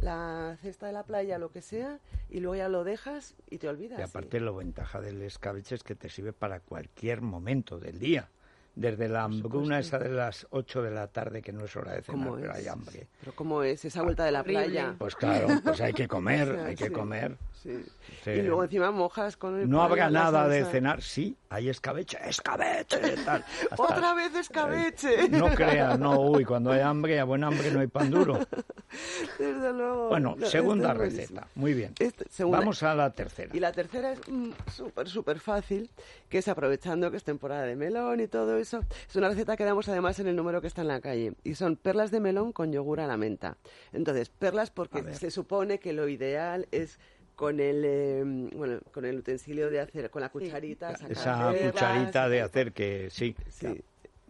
la 0.00 0.56
cesta 0.60 0.86
de 0.86 0.92
la 0.92 1.04
playa, 1.04 1.38
lo 1.38 1.50
que 1.50 1.62
sea, 1.62 2.00
y 2.28 2.40
luego 2.40 2.56
ya 2.56 2.68
lo 2.68 2.84
dejas 2.84 3.34
y 3.50 3.58
te 3.58 3.68
olvidas. 3.68 3.98
Y 3.98 4.02
sí. 4.02 4.08
aparte 4.08 4.40
la 4.40 4.50
ventaja 4.50 5.00
del 5.00 5.22
escabeche 5.22 5.74
es 5.74 5.82
que 5.82 5.94
te 5.94 6.08
sirve 6.08 6.32
para 6.32 6.60
cualquier 6.60 7.22
momento 7.22 7.78
del 7.78 7.98
día. 7.98 8.28
Desde 8.76 9.08
la 9.08 9.22
hambruna 9.22 9.78
esa 9.78 9.98
de 10.00 10.08
las 10.08 10.48
8 10.50 10.82
de 10.82 10.90
la 10.90 11.06
tarde, 11.06 11.40
que 11.42 11.52
no 11.52 11.64
es 11.64 11.76
hora 11.76 11.92
de 11.92 12.02
cenar, 12.02 12.24
¿Cómo 12.26 12.36
pero 12.40 12.50
es? 12.52 12.58
hay 12.58 12.66
hambre. 12.68 13.06
Pero 13.20 13.32
¿cómo 13.36 13.62
es 13.62 13.84
esa 13.84 14.02
vuelta 14.02 14.24
de 14.24 14.32
la 14.32 14.40
Horrible. 14.40 14.64
playa? 14.64 14.94
Pues 14.98 15.14
claro, 15.14 15.46
pues 15.62 15.80
hay 15.80 15.92
que 15.92 16.08
comer, 16.08 16.48
O 16.50 16.54
sea, 16.56 16.64
hay 16.66 16.74
que 16.74 16.86
sí, 16.88 16.90
comer. 16.92 17.36
sí. 17.52 17.84
Sí. 18.24 18.30
Y 18.30 18.42
luego 18.42 18.64
encima 18.64 18.90
mojas 18.90 19.36
con 19.36 19.60
el 19.60 19.70
No 19.70 19.80
habrá 19.82 20.10
nada 20.10 20.48
de 20.48 20.64
cenar, 20.64 21.02
sí, 21.02 21.36
hay 21.50 21.68
escabeche, 21.68 22.18
escabeche, 22.28 22.98
tal. 23.24 23.44
Hasta- 23.70 23.82
Otra 23.82 24.12
vez 24.14 24.34
escabeche. 24.34 25.28
No 25.28 25.54
creas, 25.54 25.98
no, 25.98 26.20
uy, 26.20 26.44
cuando 26.44 26.72
hay 26.72 26.80
hambre, 26.80 27.20
a 27.20 27.24
buen 27.24 27.44
hambre 27.44 27.70
no 27.70 27.78
hay 27.80 27.86
pan 27.86 28.10
duro. 28.10 28.40
Desde 29.38 29.72
luego. 29.72 30.08
Bueno, 30.08 30.34
No, 30.38 30.46
segunda 30.46 30.94
buenísimo. 30.94 31.20
receta, 31.22 31.48
muy 31.54 31.74
bien. 31.74 31.94
Este- 31.98 32.28
segunda. 32.28 32.58
Vamos 32.58 32.82
a 32.82 32.94
la 32.94 33.10
tercera. 33.10 33.50
Y 33.54 33.60
la 33.60 33.72
tercera 33.72 34.12
es 34.12 34.20
mm, 34.28 34.50
súper, 34.72 35.08
súper 35.08 35.38
fácil, 35.40 35.90
que 36.28 36.38
es 36.38 36.48
aprovechando 36.48 37.10
que 37.10 37.16
es 37.16 37.24
temporada 37.24 37.62
de 37.62 37.76
melón 37.76 38.20
y 38.20 38.26
todo 38.26 38.58
eso. 38.64 38.80
Es 39.08 39.14
una 39.16 39.28
receta 39.28 39.56
que 39.56 39.64
damos 39.64 39.88
además 39.88 40.18
en 40.18 40.26
el 40.26 40.36
número 40.36 40.60
que 40.60 40.66
está 40.66 40.82
en 40.82 40.88
la 40.88 41.00
calle. 41.00 41.34
Y 41.44 41.54
son 41.54 41.76
perlas 41.76 42.10
de 42.10 42.20
melón 42.20 42.52
con 42.52 42.72
yogur 42.72 43.00
a 43.00 43.06
la 43.06 43.16
menta. 43.16 43.56
Entonces, 43.92 44.28
perlas 44.30 44.70
porque 44.70 45.14
se 45.14 45.30
supone 45.30 45.78
que 45.78 45.92
lo 45.92 46.08
ideal 46.08 46.66
es 46.72 46.98
con 47.36 47.58
el, 47.60 47.82
eh, 47.84 48.22
bueno, 48.54 48.80
con 48.92 49.04
el 49.04 49.18
utensilio 49.18 49.68
de 49.70 49.80
hacer, 49.80 50.10
con 50.10 50.22
la 50.22 50.28
cucharita, 50.28 50.92
sacar 50.96 51.12
Esa 51.12 51.50
perlas. 51.52 51.72
cucharita 51.72 52.28
de 52.28 52.40
hacer 52.42 52.72
que 52.72 53.08
sí. 53.10 53.34
Sí. 53.48 53.82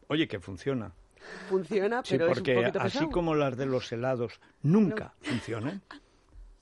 Oye, 0.09 0.27
que 0.29 0.39
funciona. 0.41 0.93
Funciona, 1.49 2.03
Sí, 2.05 2.13
pero 2.19 2.27
es 2.27 2.31
un 2.31 2.35
porque 2.35 2.55
poquito 2.55 2.81
así 2.81 2.99
pesado. 2.99 3.11
como 3.11 3.35
las 3.35 3.57
de 3.57 3.67
los 3.67 3.91
helados 3.93 4.41
nunca 4.63 5.15
funcionan. 5.23 5.83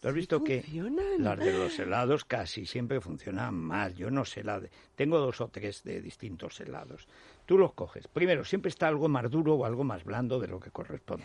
Tú 0.02 0.08
has 0.08 0.14
visto 0.14 0.42
que 0.42 0.62
funcionan. 0.62 1.22
las 1.22 1.38
de 1.38 1.52
los 1.52 1.78
helados 1.78 2.24
casi 2.24 2.66
siempre 2.66 3.00
funcionan 3.00 3.54
mal. 3.54 3.94
Yo 3.94 4.10
no 4.10 4.24
sé 4.24 4.42
la 4.42 4.58
de... 4.58 4.68
Tengo 4.96 5.16
dos 5.20 5.40
o 5.40 5.46
tres 5.46 5.84
de 5.84 6.02
distintos 6.02 6.60
helados. 6.60 7.06
Tú 7.46 7.56
los 7.56 7.72
coges. 7.72 8.08
Primero, 8.08 8.44
siempre 8.44 8.70
está 8.70 8.88
algo 8.88 9.08
más 9.08 9.30
duro 9.30 9.54
o 9.54 9.64
algo 9.64 9.84
más 9.84 10.02
blando 10.02 10.40
de 10.40 10.48
lo 10.48 10.58
que 10.58 10.72
corresponde. 10.72 11.22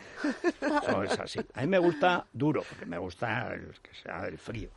Eso 0.62 1.02
es 1.02 1.20
así. 1.20 1.40
A 1.56 1.62
mí 1.62 1.68
me 1.68 1.80
gusta 1.80 2.28
duro, 2.32 2.62
porque 2.70 2.86
me 2.86 3.00
gusta 3.00 3.52
el, 3.52 3.74
que 3.82 3.96
sea 3.96 4.28
el 4.28 4.38
frío. 4.38 4.70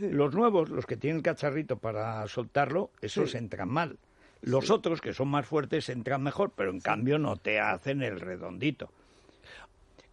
Los 0.00 0.34
nuevos, 0.34 0.70
los 0.70 0.86
que 0.86 0.96
tienen 0.96 1.20
cacharrito 1.20 1.76
para 1.76 2.26
soltarlo, 2.28 2.92
esos 3.02 3.34
entran 3.34 3.68
mal. 3.68 3.98
Los 4.40 4.70
otros, 4.70 5.02
que 5.02 5.12
son 5.12 5.28
más 5.28 5.44
fuertes, 5.44 5.90
entran 5.90 6.22
mejor, 6.22 6.52
pero 6.56 6.70
en 6.70 6.80
cambio 6.80 7.18
no 7.18 7.36
te 7.36 7.60
hacen 7.60 8.02
el 8.02 8.20
redondito. 8.20 8.90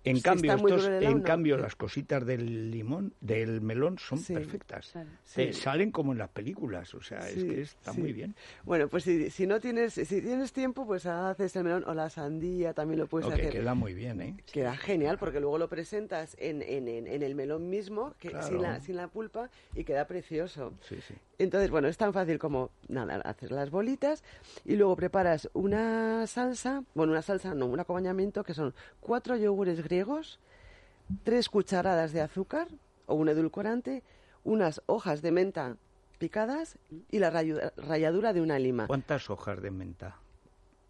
En 0.05 0.21
cambio, 0.21 0.53
estos, 0.55 0.87
en 0.87 1.21
cambio, 1.21 1.57
las 1.57 1.75
cositas 1.75 2.25
del 2.25 2.71
limón, 2.71 3.13
del 3.19 3.59
melón, 3.59 3.97
son 3.99 4.17
Sí. 4.17 4.33
perfectas. 4.33 4.91
Claro. 4.93 5.09
Sí. 5.23 5.51
salen 5.51 5.91
como 5.91 6.13
en 6.13 6.17
las 6.19 6.29
películas, 6.29 6.93
o 6.95 7.01
sea, 7.01 7.19
es 7.27 7.43
que 7.43 7.61
está 7.61 7.91
muy 7.91 8.13
bien. 8.13 8.33
Bueno, 8.63 8.87
pues 8.87 9.03
si, 9.03 9.29
si 9.29 9.45
no 9.45 9.59
tienes, 9.59 9.93
si 9.95 10.05
tienes 10.21 10.53
tiempo, 10.53 10.85
pues 10.85 11.05
haces 11.05 11.53
el 11.57 11.65
melón 11.65 11.83
o 11.85 11.93
la 11.93 12.09
sandía, 12.09 12.73
también 12.73 12.99
lo 12.99 13.07
puedes 13.07 13.29
hacer. 13.29 13.49
queda 13.51 13.73
muy 13.73 13.93
bien, 13.93 14.21
¿eh? 14.21 14.37
Queda 14.51 14.75
genial 14.77 15.17
porque 15.17 15.41
luego 15.41 15.57
lo 15.57 15.67
presentas 15.67 16.35
en, 16.39 16.61
en, 16.61 16.87
en, 16.87 17.05
en 17.05 17.21
el 17.21 17.35
melón 17.35 17.69
mismo, 17.69 18.13
que 18.19 18.29
Claro. 18.29 18.47
sin, 18.47 18.61
la, 18.61 18.79
sin 18.79 18.95
la 18.95 19.07
pulpa, 19.09 19.49
y 19.75 19.83
queda 19.83 20.07
precioso. 20.07 20.73
Entonces, 21.39 21.71
bueno, 21.71 21.87
es 21.87 21.97
tan 21.97 22.11
fácil 22.11 22.37
como, 22.37 22.69
nada, 22.89 23.15
hacer 23.21 23.51
las 23.51 23.71
bolitas 23.71 24.23
y 24.65 24.75
luego 24.75 24.97
preparas 24.97 25.49
una 25.53 26.27
salsa, 26.27 26.83
bueno, 26.93 27.13
una 27.13 27.21
salsa, 27.21 27.55
no, 27.55 27.65
un 27.65 27.79
acompañamiento 27.79 28.43
que 28.43 28.53
son 28.53 28.73
cuatro 28.99 29.37
yogures 29.37 29.81
griegos, 29.81 30.39
tres 31.23 31.47
cucharadas 31.47 32.11
de 32.11 32.21
azúcar 32.21 32.67
o 33.05 33.15
un 33.15 33.29
edulcorante, 33.29 34.03
unas 34.43 34.81
hojas 34.85 35.21
de 35.21 35.31
menta 35.31 35.77
picadas 36.17 36.77
y 37.09 37.19
la 37.19 37.29
ralladura 37.29 38.33
de 38.33 38.41
una 38.41 38.59
lima. 38.59 38.87
¿Cuántas 38.87 39.29
hojas 39.29 39.61
de 39.61 39.71
menta? 39.71 40.17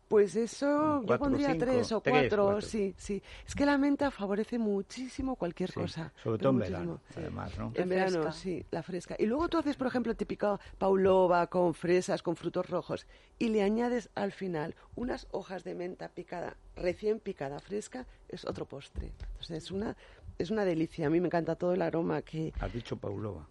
Pues 0.10 0.36
eso, 0.36 1.02
yo 1.02 1.06
¿Cuatro, 1.06 1.26
pondría 1.26 1.52
cinco? 1.52 1.66
tres 1.66 1.92
o 1.92 2.02
Tres, 2.02 2.34
cuatro, 2.34 2.62
sí, 2.62 2.96
sí. 2.98 3.22
Es 3.46 3.54
que 3.54 3.64
la 3.64 3.78
menta 3.78 4.10
favorece 4.10 4.58
muchísimo 4.58 5.36
cualquier 5.36 5.70
Sí, 5.70 5.80
cosa. 5.80 6.12
sobre 6.24 6.40
todo 6.40 6.50
en 6.50 6.58
verano, 6.58 7.02
además, 7.16 7.56
¿no? 7.60 7.72
En 7.76 7.88
verano, 7.88 8.32
sí, 8.32 8.66
la 8.72 8.82
fresca. 8.82 9.16
Y 9.20 9.28
luego 9.28 9.48
tú 9.50 9.60
haces, 9.60 9.76
por 9.78 9.86
ejemplo, 9.86 10.16
típica 10.16 10.60
paulova 10.80 11.46
con 11.46 11.76
fresas, 11.76 12.24
con 12.24 12.36
frutos 12.36 12.68
rojos, 12.68 13.06
y 13.38 13.50
le 13.50 13.62
añades 13.62 14.10
al 14.16 14.32
final 14.32 14.76
unas 14.96 15.28
hojas 15.30 15.64
de 15.64 15.76
menta 15.76 16.10
picada, 16.10 16.58
recién 16.76 17.20
picada, 17.20 17.60
fresca, 17.60 18.08
es 18.30 18.46
otro 18.46 18.66
postre. 18.66 19.12
Entonces 19.34 19.64
es 19.66 19.70
una, 19.70 19.96
es 20.40 20.50
una 20.50 20.66
delicia. 20.66 21.06
A 21.06 21.12
mí 21.12 21.20
me 21.22 21.28
encanta 21.28 21.56
todo 21.56 21.74
el 21.74 21.84
aroma 21.84 22.24
que... 22.24 22.52
Has 22.60 22.74
dicho 22.74 22.98
Paulova. 22.98 23.48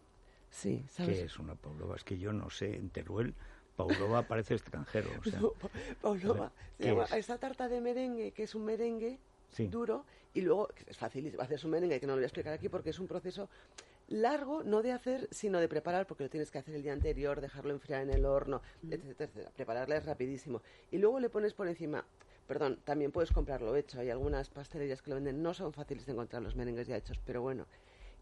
Sí, 0.50 0.84
¿sabes? 0.88 1.18
¿Qué 1.18 1.24
es 1.26 1.38
una 1.38 1.54
Paulova? 1.54 1.94
Es 1.94 2.02
que 2.02 2.18
yo 2.18 2.32
no 2.32 2.50
sé, 2.50 2.74
en 2.74 2.90
Teruel, 2.90 3.36
Paulova 3.78 4.22
parece 4.24 4.54
extranjero. 4.54 5.08
O 5.20 5.24
sea, 5.24 5.38
No, 5.40 5.52
pa- 5.62 5.70
Paulova, 6.02 6.52
se 6.76 6.82
¿qué 6.82 6.88
llama 6.90 7.04
es? 7.04 7.12
esta 7.12 7.38
tarta 7.38 7.68
de 7.68 7.80
merengue, 7.80 8.32
que 8.32 8.42
es 8.42 8.54
un 8.56 8.64
merengue 8.64 9.18
Sí. 9.50 9.66
duro, 9.68 10.04
y 10.34 10.40
luego, 10.42 10.68
es 10.86 10.98
fácil, 10.98 11.34
hacer 11.40 11.60
un 11.64 11.70
merengue, 11.70 12.00
que 12.00 12.06
no 12.06 12.12
lo 12.12 12.16
voy 12.18 12.24
a 12.24 12.26
explicar 12.26 12.52
aquí 12.52 12.68
porque 12.68 12.90
es 12.90 12.98
un 12.98 13.06
proceso 13.06 13.48
largo, 14.08 14.62
no 14.64 14.82
de 14.82 14.92
hacer, 14.92 15.28
sino 15.30 15.60
de 15.60 15.68
preparar, 15.68 16.06
porque 16.06 16.24
lo 16.24 16.28
tienes 16.30 16.50
que 16.50 16.58
hacer 16.58 16.74
el 16.74 16.82
día 16.82 16.92
anterior, 16.92 17.40
dejarlo 17.40 17.72
enfriar 17.72 18.02
en 18.02 18.10
el 18.10 18.24
horno, 18.26 18.60
etcétera, 18.82 19.12
etcétera. 19.12 19.50
Prepararla 19.54 19.96
es 19.96 20.04
rapidísimo. 20.04 20.60
Y 20.90 20.98
luego 20.98 21.20
le 21.20 21.30
pones 21.30 21.54
por 21.54 21.68
encima, 21.68 22.04
perdón, 22.48 22.80
también 22.84 23.12
puedes 23.12 23.30
comprarlo 23.32 23.74
hecho, 23.76 24.00
hay 24.00 24.10
algunas 24.10 24.48
pastelerías 24.50 25.02
que 25.02 25.10
lo 25.10 25.16
venden, 25.16 25.40
no 25.42 25.54
son 25.54 25.72
fáciles 25.72 26.04
de 26.04 26.12
encontrar 26.12 26.42
los 26.42 26.56
merengues 26.56 26.88
ya 26.88 26.96
hechos, 26.96 27.20
pero 27.24 27.42
bueno. 27.42 27.64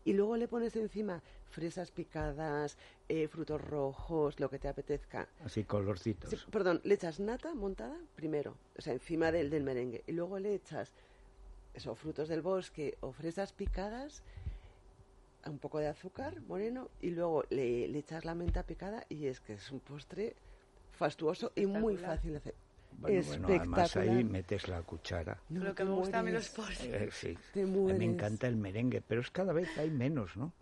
Y 0.07 0.13
luego 0.13 0.37
le 0.37 0.47
pones 0.47 0.77
encima 0.77 1.21
fresas 1.51 1.91
picadas, 1.91 2.79
eh, 3.09 3.27
frutos 3.27 3.61
rojos, 3.61 4.39
lo 4.39 4.49
que 4.49 4.61
te 4.61 4.69
apetezca. 4.69 5.29
así 5.45 5.65
colorcitos. 5.65 6.31
Sí, 6.31 6.37
perdón, 6.49 6.81
le 6.85 6.95
echas 6.95 7.19
nata 7.19 7.53
montada 7.55 7.99
primero, 8.15 8.57
o 8.79 8.81
sea, 8.81 8.93
encima 8.93 9.33
del, 9.33 9.51
del 9.51 9.65
merengue. 9.65 10.05
Y 10.07 10.13
luego 10.13 10.39
le 10.39 10.55
echas 10.55 10.95
eso, 11.75 11.97
frutos 11.97 12.29
del 12.29 12.41
bosque 12.41 12.97
o 13.01 13.11
fresas 13.11 13.53
picadas, 13.53 14.23
un 15.45 15.59
poco 15.59 15.81
de 15.81 15.89
azúcar 15.89 16.41
moreno, 16.43 16.89
y 17.01 17.11
luego 17.11 17.43
le, 17.51 17.89
le 17.89 17.99
echas 17.99 18.25
la 18.25 18.37
menta 18.37 18.63
picada 18.63 19.05
y 19.09 19.27
es 19.27 19.41
que 19.41 19.55
es 19.55 19.73
un 19.73 19.81
postre 19.81 20.37
fastuoso 20.93 21.51
y 21.57 21.67
muy 21.67 21.97
fácil 21.97 22.31
de 22.31 22.37
hacer. 22.39 22.55
Bueno, 22.99 23.23
bueno, 23.27 23.49
además 23.49 23.87
Espectacular. 23.87 24.17
ahí 24.17 24.25
metes 24.25 24.69
la 24.69 24.83
cuchara. 24.83 25.39
No, 25.49 25.65
Lo 25.65 25.75
que 25.75 25.85
me 25.85 25.91
gusta 25.93 26.21
a 26.21 26.23
mí 26.23 26.31
los 26.31 26.49
postres. 26.49 26.95
Eh, 26.95 27.09
sí, 27.13 27.39
me 27.85 28.05
encanta 28.05 28.47
el 28.49 28.57
merengue, 28.57 29.03
pero 29.07 29.21
es 29.21 29.31
cada 29.31 29.53
vez 29.53 29.69
hay 29.79 29.91
menos, 29.91 30.37
¿no? 30.37 30.53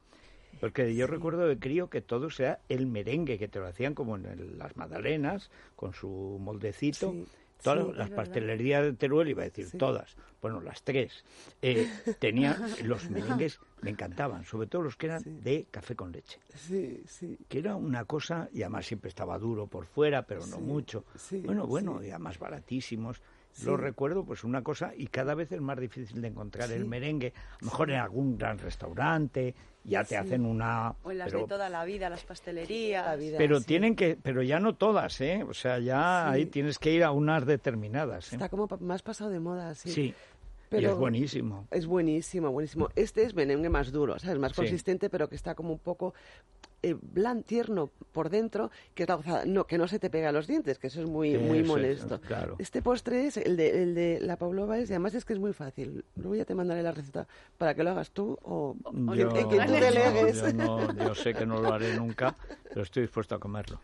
Porque 0.61 0.95
yo 0.95 1.07
recuerdo 1.07 1.47
de 1.47 1.59
crío 1.59 1.91
que 1.91 2.01
todo 2.01 2.31
sea 2.31 2.61
el 2.69 2.87
merengue, 2.87 3.39
que 3.39 3.49
te 3.49 3.59
lo 3.59 3.67
hacían 3.67 3.95
como 3.95 4.17
en 4.17 4.27
el- 4.27 4.59
las 4.59 4.77
magdalenas, 4.77 5.51
con 5.77 5.93
su 5.95 6.39
moldecito. 6.41 7.11
Sí, 7.13 7.27
Todas 7.65 7.87
sí, 7.87 7.93
las 7.97 8.11
verdad. 8.11 8.17
pastelerías 8.17 8.83
de 8.85 8.93
Teruel, 8.93 9.29
iba 9.31 9.43
a 9.43 9.47
decir 9.47 9.67
Sí. 9.67 9.79
todas, 9.79 10.15
bueno, 10.41 10.61
las 10.61 10.83
tres, 10.83 11.25
eh, 11.63 11.89
tenía 12.21 12.57
los 12.85 13.09
merengues, 13.11 13.59
me 13.81 13.91
encantaban, 13.91 14.45
sobre 14.45 14.67
todo 14.69 14.83
los 14.83 14.97
que 14.97 15.07
eran 15.07 15.21
Sí. 15.23 15.31
de 15.43 15.67
café 15.71 15.97
con 15.97 16.13
leche, 16.13 16.39
Sí, 16.55 17.03
sí. 17.07 17.39
que 17.49 17.59
era 17.59 17.75
una 17.75 18.05
cosa, 18.05 18.49
y 18.53 18.63
además 18.63 18.87
siempre 18.87 19.09
estaba 19.09 19.39
duro 19.39 19.67
por 19.67 19.87
fuera, 19.87 20.23
pero 20.27 20.47
no 20.47 20.61
mucho. 20.61 21.05
sí, 21.17 21.41
bueno, 21.41 21.67
bueno, 21.67 22.03
y 22.05 22.11
además 22.11 22.39
baratísimos. 22.39 23.21
Lo 23.65 23.77
recuerdo, 23.77 24.25
pues 24.25 24.43
una 24.43 24.63
cosa, 24.65 24.93
y 24.97 25.07
cada 25.07 25.35
vez 25.37 25.53
es 25.53 25.61
más 25.61 25.79
difícil 25.79 26.21
de 26.21 26.27
encontrar 26.29 26.73
el 26.73 26.85
merengue. 26.87 27.33
A 27.37 27.59
lo 27.61 27.67
mejor 27.67 27.91
en 27.93 28.01
algún 28.01 28.37
gran 28.37 28.59
restaurante, 28.59 29.55
ya 29.85 30.03
te 30.03 30.09
Sí. 30.11 30.15
hacen 30.17 30.45
una. 30.47 30.95
O 31.05 31.11
en 31.13 31.19
las 31.19 31.29
pero 31.29 31.41
de 31.43 31.49
toda 31.49 31.69
la 31.69 31.85
vida, 31.85 32.09
las 32.11 32.25
pastelerías. 32.25 33.05
La 33.07 33.17
vida, 33.17 33.39
pero 33.39 33.61
sí. 33.61 33.67
tienen 33.67 33.95
que, 33.97 34.17
pero 34.21 34.43
ya 34.43 34.59
no 34.59 34.75
todas, 34.75 35.21
¿eh? 35.21 35.45
O 35.49 35.55
sea, 35.55 35.79
ya 35.79 36.27
Sí. 36.31 36.35
ahí 36.35 36.47
tienes 36.47 36.79
que 36.79 36.91
ir 36.93 37.05
a 37.05 37.11
unas 37.13 37.47
determinadas. 37.47 38.33
¿eh? 38.33 38.37
Está 38.37 38.49
como 38.49 38.67
más 38.81 39.03
pasado 39.03 39.31
de 39.31 39.41
moda, 39.41 39.75
sí. 39.75 39.91
Sí. 39.91 40.03
Y 40.03 40.77
Pero- 40.77 40.91
es 40.93 40.97
buenísimo. 40.97 41.69
Es 41.71 41.87
buenísimo, 41.87 42.51
buenísimo. 42.51 42.89
Este 42.97 43.23
es 43.23 43.35
merengue 43.35 43.69
más 43.69 43.93
duro, 43.93 44.19
¿sabes? 44.19 44.39
Más 44.39 44.53
Sí. 44.53 44.57
consistente, 44.57 45.09
pero 45.11 45.29
que 45.29 45.37
está 45.37 45.55
como 45.55 45.71
un 45.73 45.79
poco 45.79 46.15
eh, 46.91 46.97
blan, 47.01 47.43
tierno 47.43 47.91
por 48.13 48.31
dentro, 48.31 48.71
que 48.95 49.03
es 49.05 49.09
la 49.09 49.15
gozada. 49.17 49.45
No, 49.47 49.67
que 49.67 49.79
no 49.79 49.89
se 49.89 49.99
te 49.99 50.11
pega 50.11 50.29
a 50.29 50.33
los 50.33 50.47
dientes, 50.47 50.79
que 50.79 50.87
eso 50.89 51.01
es 51.03 51.09
muy, 51.09 51.37
muy 51.39 51.59
Eso 51.59 51.61
es, 51.61 51.67
molesto. 51.69 52.21
claro. 52.21 52.57
Este 52.59 52.83
postre 52.83 53.27
es 53.27 53.37
el 53.37 53.57
de, 53.57 53.83
el 53.83 53.95
de 53.95 54.21
la 54.21 54.37
Pavlova, 54.37 54.79
es, 54.79 54.91
y 54.91 54.93
además 54.93 55.15
es 55.15 55.25
que 55.25 55.33
es 55.33 55.39
muy 55.39 55.53
fácil. 55.53 56.05
Luego 56.17 56.35
ya 56.37 56.45
te 56.45 56.55
mandaré 56.55 56.83
la 56.83 56.93
receta 56.93 57.27
para 57.59 57.75
que 57.75 57.83
lo 57.83 57.91
hagas 57.91 58.11
tú 58.11 58.39
o, 58.43 58.77
o 58.85 59.15
Yo, 59.15 59.29
que, 59.31 59.49
que 59.49 59.61
tú 59.67 59.73
delegues. 59.73 60.43
yo 60.43 60.53
no- 60.53 60.95
yo 60.95 61.15
sé 61.15 61.35
que 61.35 61.47
no 61.47 61.61
lo 61.61 61.73
haré 61.73 61.95
nunca, 61.97 62.37
pero 62.69 62.83
estoy 62.83 63.03
dispuesto 63.03 63.35
a 63.35 63.39
comerlo. 63.41 63.81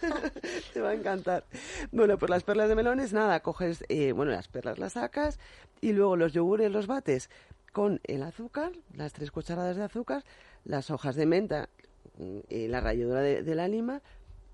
Te 0.72 0.80
va 0.80 0.90
a 0.90 0.94
encantar. 0.94 1.44
Bueno, 1.92 2.18
pues 2.18 2.30
las 2.30 2.42
perlas 2.42 2.68
de 2.68 2.74
melones, 2.74 3.12
nada, 3.12 3.40
coges, 3.40 3.84
eh, 3.88 4.12
bueno, 4.12 4.32
las 4.32 4.48
perlas 4.48 4.78
las 4.78 4.94
sacas 4.94 5.38
y 5.80 5.92
luego 5.92 6.16
los 6.16 6.32
yogures 6.32 6.70
los 6.70 6.86
bates 6.86 7.30
con 7.72 8.00
el 8.04 8.22
azúcar, 8.22 8.72
las 8.94 9.12
tres 9.12 9.30
cucharadas 9.30 9.76
de 9.76 9.84
azúcar, 9.84 10.24
las 10.64 10.90
hojas 10.90 11.14
de 11.16 11.26
menta 11.26 11.68
y 12.48 12.68
la 12.68 12.80
ralladura 12.80 13.20
de, 13.20 13.42
de 13.42 13.54
la 13.54 13.68
lima 13.68 14.02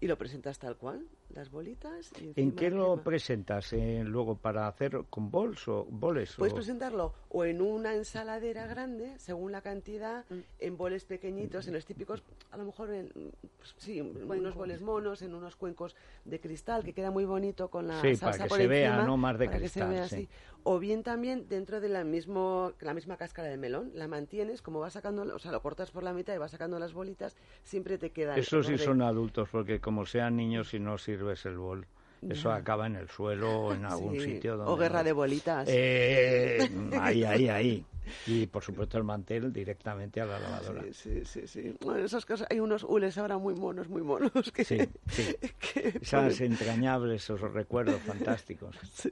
y 0.01 0.07
lo 0.07 0.19
presentas 0.19 0.59
tal 0.59 0.77
cual, 0.77 1.07
las 1.37 1.51
bolitas. 1.51 2.11
y 2.21 2.41
¿En 2.41 2.53
qué 2.53 2.71
lo 2.71 2.97
presentas? 3.03 3.73
eh, 3.73 4.03
luego 4.05 4.37
para 4.37 4.67
hacer 4.67 5.05
con 5.11 5.31
bols 5.31 5.69
o 5.69 5.85
boles? 5.85 6.35
Puedes 6.37 6.53
o- 6.53 6.57
presentarlo 6.57 7.13
o 7.29 7.45
en 7.45 7.61
una 7.61 7.95
ensaladera 7.95 8.67
grande, 8.67 9.13
según 9.19 9.53
la 9.53 9.61
cantidad, 9.61 10.25
en 10.59 10.77
boles 10.77 11.05
pequeñitos, 11.05 11.69
en 11.69 11.75
los 11.75 11.85
típicos, 11.85 12.23
a 12.51 12.57
lo 12.57 12.65
mejor 12.65 12.91
en, 12.93 13.11
pues, 13.59 13.75
sí, 13.77 14.01
unos 14.01 14.55
boles 14.55 14.81
monos, 14.81 15.21
en 15.23 15.35
unos 15.35 15.57
cuencos 15.57 15.95
de 16.25 16.41
cristal, 16.41 16.83
que 16.83 16.95
queda 16.95 17.11
muy 17.11 17.25
bonito 17.27 17.69
con 17.69 17.87
la 17.87 18.01
Sí, 18.01 18.09
salsa 18.17 18.27
para 18.27 18.39
que 18.45 18.49
por 18.49 18.59
se 18.59 18.67
vea, 18.67 18.89
encima, 18.91 19.07
¿no? 19.07 19.17
Más 19.17 19.39
de 19.39 19.47
para 19.47 19.59
que 19.61 19.69
se 19.69 19.85
vea 19.85 20.09
sí. 20.09 20.15
así. 20.15 20.29
O 20.65 20.79
bien 20.79 21.03
también 21.03 21.49
dentro 21.49 21.81
de 21.81 21.89
la, 21.89 22.03
mismo, 22.03 22.73
la 22.81 22.93
misma 22.95 23.17
cáscara 23.17 23.49
de 23.49 23.57
melón, 23.57 23.93
la 23.95 24.09
mantienes, 24.09 24.63
como 24.63 24.81
vas 24.81 24.95
sacando, 24.95 25.23
o 25.23 25.39
sea, 25.39 25.53
lo 25.53 25.63
cortas 25.63 25.91
por 25.91 26.03
la 26.03 26.13
mitad 26.13 26.35
y 26.35 26.39
vas 26.39 26.51
sacando 26.51 26.79
las 26.79 26.93
bolitas, 26.93 27.37
siempre 27.63 27.99
te 27.99 28.11
queda... 28.11 28.37
Eso 28.37 28.63
sí 28.63 28.77
son 28.79 29.03
adultos, 29.03 29.49
porque 29.53 29.81
como 29.81 30.07
sean 30.07 30.37
niños, 30.37 30.71
si 30.71 30.79
no 30.81 30.99
sirves 31.27 31.47
el 31.47 31.59
bol, 31.59 31.87
eso 32.29 32.53
acaba 32.53 32.87
en 32.87 32.97
el 32.97 33.09
suelo 33.09 33.67
o 33.67 33.75
en 33.75 33.85
algún 33.85 34.15
Sí, 34.15 34.21
sitio 34.35 34.57
donde... 34.57 34.73
O 34.73 34.77
guerra 34.77 34.99
no- 35.01 35.05
de 35.05 35.13
bolitas. 35.13 35.69
Eh, 35.71 36.69
ahí, 37.01 37.25
ahí, 37.25 37.49
ahí. 37.49 37.85
Y 38.29 38.47
por 38.47 38.63
supuesto 38.63 38.99
el 38.99 39.05
mantel 39.05 39.53
directamente 39.53 40.21
a 40.21 40.27
la 40.27 40.39
lavadora. 40.39 40.83
Sí, 40.93 40.93
sí, 40.93 41.25
sí, 41.25 41.47
sí. 41.49 41.75
Bueno, 41.85 42.05
esas 42.05 42.25
cosas, 42.25 42.47
hay 42.51 42.61
unos 42.61 42.85
hules 42.85 43.19
ahora 43.19 43.37
muy 43.37 43.55
monos, 43.55 43.89
muy 43.89 44.03
monos. 44.03 44.31
Que, 44.53 44.65
Sí, 44.65 44.79
sí. 45.09 45.25
que 45.73 45.99
Esas 46.01 46.41
entrañables, 46.41 47.25
esos 47.25 47.41
recuerdos 47.41 48.01
fantásticos. 48.03 48.77
sí. 48.93 49.11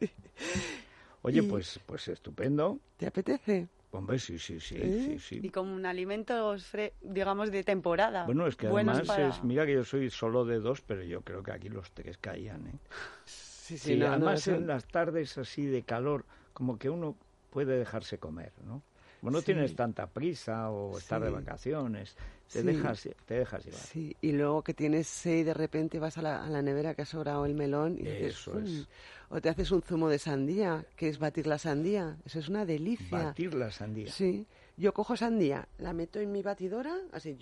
Oye, 1.23 1.41
Y- 1.41 1.43
pues, 1.43 1.81
pues 1.87 2.07
estupendo. 2.09 2.79
¿Te 2.97 3.07
apetece? 3.09 3.69
Hombre, 3.95 4.19
sí, 4.19 4.39
sí, 4.39 4.59
sí, 4.61 4.75
¿Eh? 4.77 5.17
sí, 5.19 5.37
Y 5.37 5.41
sí. 5.43 5.51
con 5.51 5.87
alimentos, 5.87 6.73
fre- 6.73 6.93
digamos, 7.01 7.51
de 7.53 7.63
temporada. 7.63 8.25
Bueno, 8.27 8.47
es 8.47 8.57
que 8.57 8.67
además, 8.67 9.07
para- 9.07 9.29
es, 9.29 9.43
mira 9.45 9.67
que 9.67 9.75
yo 9.75 9.85
soy 9.85 10.11
solo 10.11 10.45
de 10.45 10.59
dos, 10.59 10.81
pero 10.81 11.03
yo 11.05 11.23
creo 11.23 11.43
que 11.43 11.53
aquí 11.53 11.69
los 11.69 11.93
tres 11.93 12.19
caían, 12.19 12.67
¿eh? 12.67 12.79
Sí, 13.27 13.79
Sí, 13.79 13.97
no, 13.97 14.07
no, 14.07 14.13
además 14.13 14.47
en 14.49 14.67
las 14.67 14.87
tardes 14.87 15.39
así 15.39 15.65
de 15.67 15.83
calor, 15.85 16.27
como 16.53 16.79
que 16.79 16.91
uno 16.91 17.17
puede 17.51 17.79
dejarse 17.79 18.19
comer, 18.19 18.53
¿no? 18.63 18.83
Como 19.25 19.39
no 19.39 19.43
tienes 19.43 19.75
tanta 19.75 20.07
prisa 20.07 20.71
o 20.71 20.99
estar 20.99 21.23
de 21.25 21.31
vacaciones, 21.31 22.15
te, 22.53 22.61
Sí. 22.61 22.67
dejas, 22.67 23.09
te 23.25 23.35
dejas 23.39 23.65
llevar. 23.65 23.81
Sí, 23.81 24.15
y 24.21 24.33
luego 24.33 24.63
que 24.63 24.75
tienes 24.75 25.07
sed 25.09 25.39
y 25.39 25.43
de 25.45 25.55
repente 25.55 25.99
vas 25.99 26.19
a 26.19 26.23
la, 26.23 26.45
a 26.45 26.51
la 26.51 26.61
nevera 26.61 26.95
que 26.95 27.01
ha 27.01 27.07
sobrado 27.07 27.47
el 27.47 27.55
melón 27.55 27.95
y 27.95 28.03
dices, 28.03 28.35
Eso 28.35 28.59
es. 28.61 28.69
"Mm". 28.69 28.85
o 29.31 29.41
te 29.41 29.49
haces 29.49 29.71
un 29.71 29.81
zumo 29.81 30.11
de 30.11 30.19
sandía, 30.19 30.85
que 30.95 31.09
es 31.09 31.19
batir 31.19 31.47
la 31.47 31.57
sandía, 31.57 32.19
eso 32.27 32.39
es 32.39 32.51
una 32.51 32.67
delicia. 32.67 33.25
Batir 33.25 33.55
la 33.55 33.71
sandía. 33.71 34.13
Sí, 34.13 34.47
yo 34.77 34.93
cojo 34.93 35.17
sandía, 35.17 35.69
la 35.79 35.95
meto 35.95 36.21
en 36.21 36.31
mi 36.31 36.43
batidora, 36.43 36.95
así, 37.13 37.35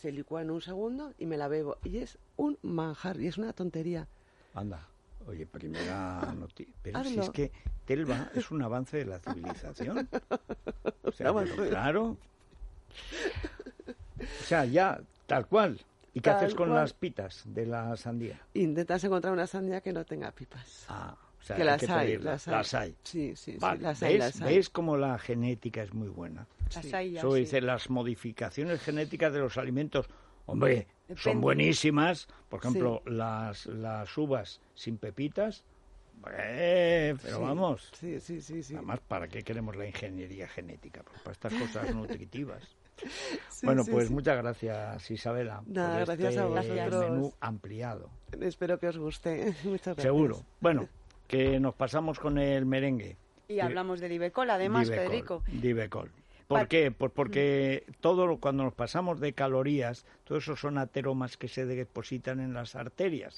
se 0.00 0.12
licúa 0.12 0.42
en 0.42 0.52
un 0.52 0.60
segundo 0.60 1.12
y 1.18 1.26
me 1.26 1.36
la 1.36 1.48
bebo. 1.48 1.76
Y 1.82 1.98
es 1.98 2.18
un 2.36 2.56
manjar, 2.62 3.20
y 3.20 3.26
es 3.26 3.36
una 3.36 3.52
tontería. 3.52 4.06
Anda. 4.54 4.86
Oye, 5.26 5.46
primera 5.46 6.34
noticia. 6.38 6.74
Pero 6.82 7.02
si 7.04 7.10
Hazlo. 7.10 7.22
es 7.22 7.30
que 7.30 7.52
Telva 7.84 8.30
es 8.34 8.50
un 8.50 8.62
avance 8.62 8.98
de 8.98 9.04
la 9.06 9.18
civilización. 9.20 10.08
O 11.02 11.12
sea, 11.12 11.32
pero 11.34 11.68
claro. 11.68 12.16
O 14.40 14.44
sea, 14.44 14.64
ya, 14.64 15.00
tal 15.26 15.46
cual. 15.46 15.80
¿Y 16.12 16.20
qué 16.20 16.30
Tal 16.30 16.36
haces 16.36 16.54
con 16.54 16.68
cual. 16.68 16.80
las 16.80 16.92
pitas 16.92 17.42
de 17.44 17.66
la 17.66 17.96
sandía? 17.96 18.40
Intentas 18.54 19.02
encontrar 19.02 19.32
una 19.32 19.46
sandía 19.48 19.80
que 19.80 19.92
no 19.92 20.04
tenga 20.04 20.30
pipas. 20.30 20.86
Ah, 20.88 21.16
o 21.40 21.42
sea, 21.42 21.56
que 21.56 21.62
hay 21.62 21.66
las 21.66 21.80
que 21.80 21.92
hay, 21.92 22.18
las 22.18 22.46
hay. 22.48 22.54
Las 22.54 22.74
hay. 22.74 22.90
Sí, 23.02 23.32
sí, 23.36 23.52
sí, 23.52 23.58
Vale, 23.58 23.80
las 23.82 23.98
¿Ves, 24.00 24.10
hay, 24.10 24.18
las 24.18 24.40
hay. 24.40 24.54
¿Ves 24.56 24.70
cómo 24.70 24.96
la 24.96 25.18
genética 25.18 25.82
es 25.82 25.92
muy 25.92 26.08
buena? 26.08 26.46
Las 26.72 26.84
Sí. 26.84 26.94
hay 26.94 27.12
ya, 27.12 27.18
Eso 27.20 27.32
sí. 27.32 27.40
dice, 27.40 27.60
las 27.60 27.90
modificaciones 27.90 28.80
genéticas 28.80 29.32
de 29.32 29.40
los 29.40 29.58
alimentos, 29.58 30.06
hombre, 30.46 30.86
son 31.16 31.40
buenísimas. 31.40 32.28
Por 32.48 32.60
ejemplo, 32.60 33.02
las, 33.06 33.66
las 33.66 34.16
uvas 34.16 34.60
sin 34.74 34.96
pepitas, 34.98 35.64
pero 36.22 37.18
Sí, 37.18 37.42
vamos. 37.42 37.90
Sí, 37.92 38.20
sí, 38.20 38.40
sí, 38.40 38.62
sí. 38.62 38.74
Además, 38.74 39.00
¿para 39.06 39.28
qué 39.28 39.42
queremos 39.42 39.76
la 39.76 39.86
ingeniería 39.86 40.48
genética? 40.48 41.02
Pues 41.02 41.20
para 41.20 41.32
estas 41.32 41.54
cosas 41.54 41.94
nutritivas. 41.94 42.62
Sí, 43.50 43.66
bueno, 43.66 43.82
sí, 43.82 43.90
pues 43.90 44.06
sí. 44.06 44.14
muchas 44.14 44.36
gracias, 44.36 45.10
Isabela. 45.10 45.62
Nada, 45.66 46.04
por 46.04 46.16
gracias 46.16 46.36
a 46.36 46.46
este 46.60 46.74
vosotros. 46.74 47.10
menú 47.10 47.32
ampliado. 47.40 48.08
Espero 48.40 48.78
que 48.78 48.86
os 48.86 48.96
guste. 48.98 49.52
Muchas 49.64 49.96
gracias. 49.96 50.02
Seguro. 50.02 50.42
Bueno, 50.60 50.88
que 51.26 51.58
nos 51.58 51.74
pasamos 51.74 52.20
con 52.20 52.38
el 52.38 52.66
merengue. 52.66 53.16
Y 53.48 53.58
hablamos 53.58 53.98
de 53.98 54.08
Divecol, 54.08 54.48
además, 54.48 54.88
Divecol, 54.88 55.42
Federico. 55.42 56.08
¿Por 56.46 56.68
qué? 56.68 56.90
Pues 56.90 57.10
porque 57.12 57.86
todo 58.00 58.26
lo- 58.26 58.38
cuando 58.38 58.64
nos 58.64 58.74
pasamos 58.74 59.18
de 59.20 59.32
calorías, 59.32 60.04
todo 60.24 60.38
eso 60.38 60.56
son 60.56 60.78
ateromas 60.78 61.36
que 61.36 61.48
se 61.48 61.64
depositan 61.64 62.40
en 62.40 62.52
las 62.52 62.74
arterias. 62.76 63.36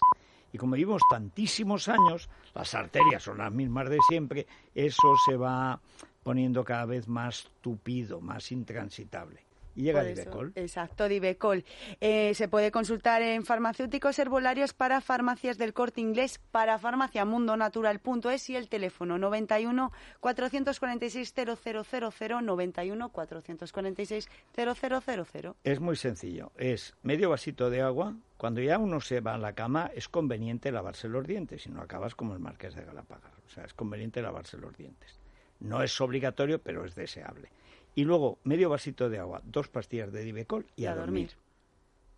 Y 0.53 0.59
como 0.59 0.75
vivimos 0.75 1.03
tantísimos 1.11 1.89
años, 1.89 2.29
las 2.55 2.75
arterias 2.75 3.23
son 3.23 3.39
las 3.39 3.53
mismas 3.53 3.89
de 3.91 3.99
siempre, 4.09 4.47
eso 4.75 5.15
se 5.29 5.37
va 5.37 5.81
poniendo 6.23 6.65
cada 6.65 6.85
vez 6.87 7.07
más 7.09 7.49
tupido, 7.61 8.21
más 8.21 8.51
intransitable. 8.51 9.46
Y 9.77 9.83
llega 9.83 10.03
Divecol. 10.03 10.53
Exacto, 10.57 11.07
Divecol. 11.07 11.65
Eh, 12.01 12.33
se 12.35 12.49
puede 12.49 12.71
consultar 12.71 13.23
en 13.23 13.45
farmacéuticos 13.45 14.19
herbolarios 14.19 14.73
para 14.73 15.01
farmacias 15.01 15.59
del 15.59 15.75
corte 15.75 16.01
inglés, 16.01 16.41
para 16.51 16.79
farmacia 16.79 17.25
mundonatural.es 17.25 18.51
y 18.51 18.57
el 18.57 18.69
teléfono 18.69 19.19
91 19.19 19.93
446 20.21 21.35
0000 21.35 22.45
91 22.45 23.09
446 23.11 24.29
0000. 24.57 25.55
Es 25.63 25.81
muy 25.81 25.97
sencillo. 25.97 26.53
Es 26.57 26.95
medio 27.03 27.31
vasito 27.31 27.69
de 27.69 27.83
agua. 27.83 28.17
Cuando 28.39 28.61
ya 28.61 28.79
uno 28.79 29.01
se 29.01 29.21
va 29.21 29.35
a 29.35 29.39
la 29.39 29.55
cama, 29.55 29.91
es 29.95 30.09
conveniente 30.09 30.73
lavarse 30.73 31.09
los 31.09 31.27
dientes, 31.27 31.63
si 31.63 31.71
no 31.71 31.83
acabas 31.83 32.15
como 32.15 32.35
el 32.35 32.39
marqués 32.39 32.75
de 32.75 32.85
Galapagar. 32.85 33.33
O 33.47 33.51
sea, 33.51 33.65
es 33.65 33.75
conveniente 33.75 34.23
lavarse 34.23 34.57
los 34.59 34.77
dientes. 34.77 35.19
No 35.61 35.83
es 35.83 35.99
obligatorio, 36.01 36.59
pero 36.59 36.85
es 36.85 36.95
deseable. 36.95 37.51
Y 37.97 38.05
luego, 38.05 38.39
medio 38.45 38.69
vasito 38.69 39.09
de 39.09 39.19
agua, 39.19 39.41
dos 39.43 39.69
pastillas 39.69 40.13
de 40.13 40.23
Divecol 40.23 40.67
y, 40.77 40.85
a, 40.85 40.95
dormir. 40.95 41.31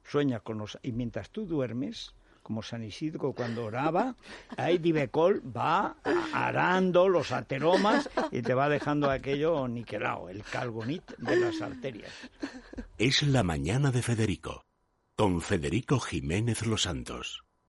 Sueña 0.02 0.40
con 0.40 0.58
los... 0.58 0.76
Y 0.82 0.90
mientras 0.90 1.30
tú 1.30 1.46
duermes, 1.46 2.16
como 2.42 2.64
San 2.64 2.82
Isidro 2.82 3.32
cuando 3.32 3.64
oraba, 3.64 4.16
ahí 4.56 4.78
Divecol 4.78 5.40
va 5.56 5.96
arando 6.34 7.08
los 7.08 7.30
ateromas 7.30 8.10
y 8.32 8.42
te 8.42 8.54
va 8.54 8.68
dejando 8.68 9.08
aquello 9.08 9.68
niquelado, 9.68 10.28
el 10.28 10.42
calgonit 10.42 11.12
de 11.16 11.36
las 11.36 11.62
arterias. 11.62 12.12
Es 12.98 13.22
la 13.22 13.44
mañana 13.44 13.92
de 13.92 14.02
Federico, 14.02 14.64
con 15.14 15.40
Federico 15.40 16.00
Jiménez 16.00 16.66
Los 16.66 16.82
Santos. 16.82 17.47